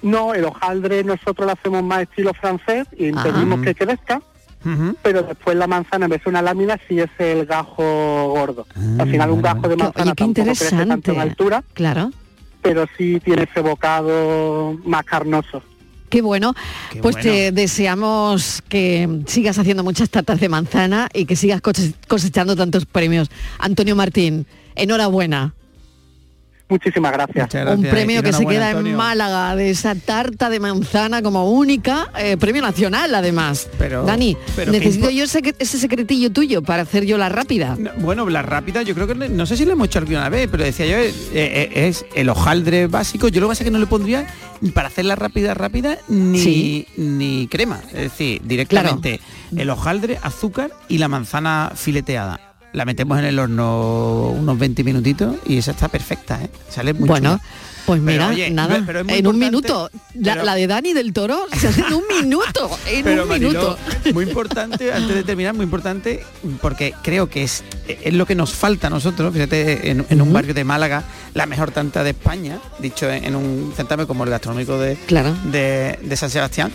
[0.01, 3.63] No, el hojaldre nosotros lo hacemos más estilo francés y impedimos Ah.
[3.65, 4.21] que crezca,
[5.01, 8.67] pero después la manzana en vez de una lámina sí es el gajo gordo.
[8.99, 11.11] Al final un gajo de Qué- manzana oye, qué tampoco crece tanto interesante.
[11.11, 12.11] en altura, Claro.
[12.61, 15.63] pero sí tiene ese bocado más carnoso.
[16.09, 16.55] Qué bueno.
[16.91, 17.29] Qué pues bueno.
[17.31, 22.85] te deseamos que sigas haciendo muchas tartas de manzana y que sigas cose- cosechando tantos
[22.85, 23.29] premios.
[23.59, 25.53] Antonio Martín, enhorabuena.
[26.69, 27.49] Muchísimas gracias.
[27.75, 32.37] Un premio que se queda en Málaga de esa tarta de manzana como única, eh,
[32.37, 33.67] premio nacional además.
[33.77, 37.75] Pero- Dani, pero necesito yo ese, ese secretillo tuyo para hacer yo la rápida.
[37.97, 40.63] Bueno, la rápida, yo creo que no sé si lo hemos hecho alguna vez, pero
[40.63, 43.27] decía yo, eh, eh, es el hojaldre básico.
[43.29, 44.27] Yo lo que pasa es que no le pondría
[44.73, 46.87] para hacerla rápida, rápida, ni, Sí.
[46.97, 47.79] ni crema.
[47.87, 49.19] Es decir, directamente
[49.55, 52.39] el hojaldre, azúcar y la manzana fileteada.
[52.71, 56.49] La metemos en el horno unos 20 minutitos y esa está perfecta, ¿eh?
[56.69, 57.49] Sale muy bueno, chula.
[57.87, 59.89] pues Pero, mira, oye, nada, pero en un minuto.
[60.13, 63.29] La, pero- la de Dani del Toro se hace en un minuto, en Pero, un
[63.29, 63.77] Mariló, minuto.
[64.13, 66.23] muy importante, antes de terminar, muy importante,
[66.61, 70.31] porque creo que es, es lo que nos falta a nosotros, fíjate, en, en un
[70.31, 71.03] barrio de Málaga,
[71.33, 75.35] la mejor tanta de España, dicho en, en un certamen como el gastronómico de, Claro.
[75.51, 76.71] de, de San Sebastián,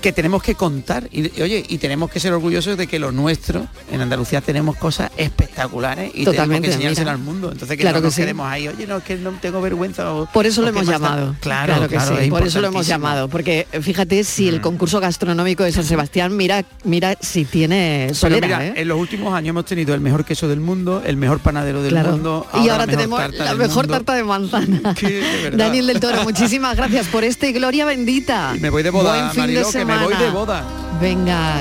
[0.00, 3.12] que tenemos que contar y, y, oye y tenemos que ser orgullosos de que lo
[3.12, 7.82] nuestro en Andalucía tenemos cosas espectaculares y Totalmente, tenemos que enseñárselo al mundo entonces que
[7.82, 8.20] Claro no que nos sí.
[8.22, 11.00] quedemos ahí oye no es que no tengo vergüenza o- Por eso lo hemos más
[11.00, 11.06] da".
[11.08, 11.36] llamado.
[11.40, 13.28] claro que claro, sí, es por eso lo hemos llamado.
[13.28, 18.46] Porque fíjate si el concurso gastronómico de San Sebastián, mira, mira si tiene Pero solera,
[18.46, 18.72] mira, ¿eh?
[18.76, 21.94] en los últimos años hemos tenido el mejor queso del mundo, el mejor panadero del
[21.94, 22.46] mundo.
[22.54, 24.94] y ahora la mejor tenemos tarta la del mejor tarta de manzana.
[25.52, 28.52] Daniel del Toro, muchísimas gracias por este Gloria Bendita.
[28.56, 30.64] Y me voy de boda, Buen fin Mariló, de que me voy de boda.
[31.00, 31.54] Venga,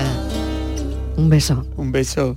[1.18, 1.66] un beso.
[1.78, 2.36] Un beso.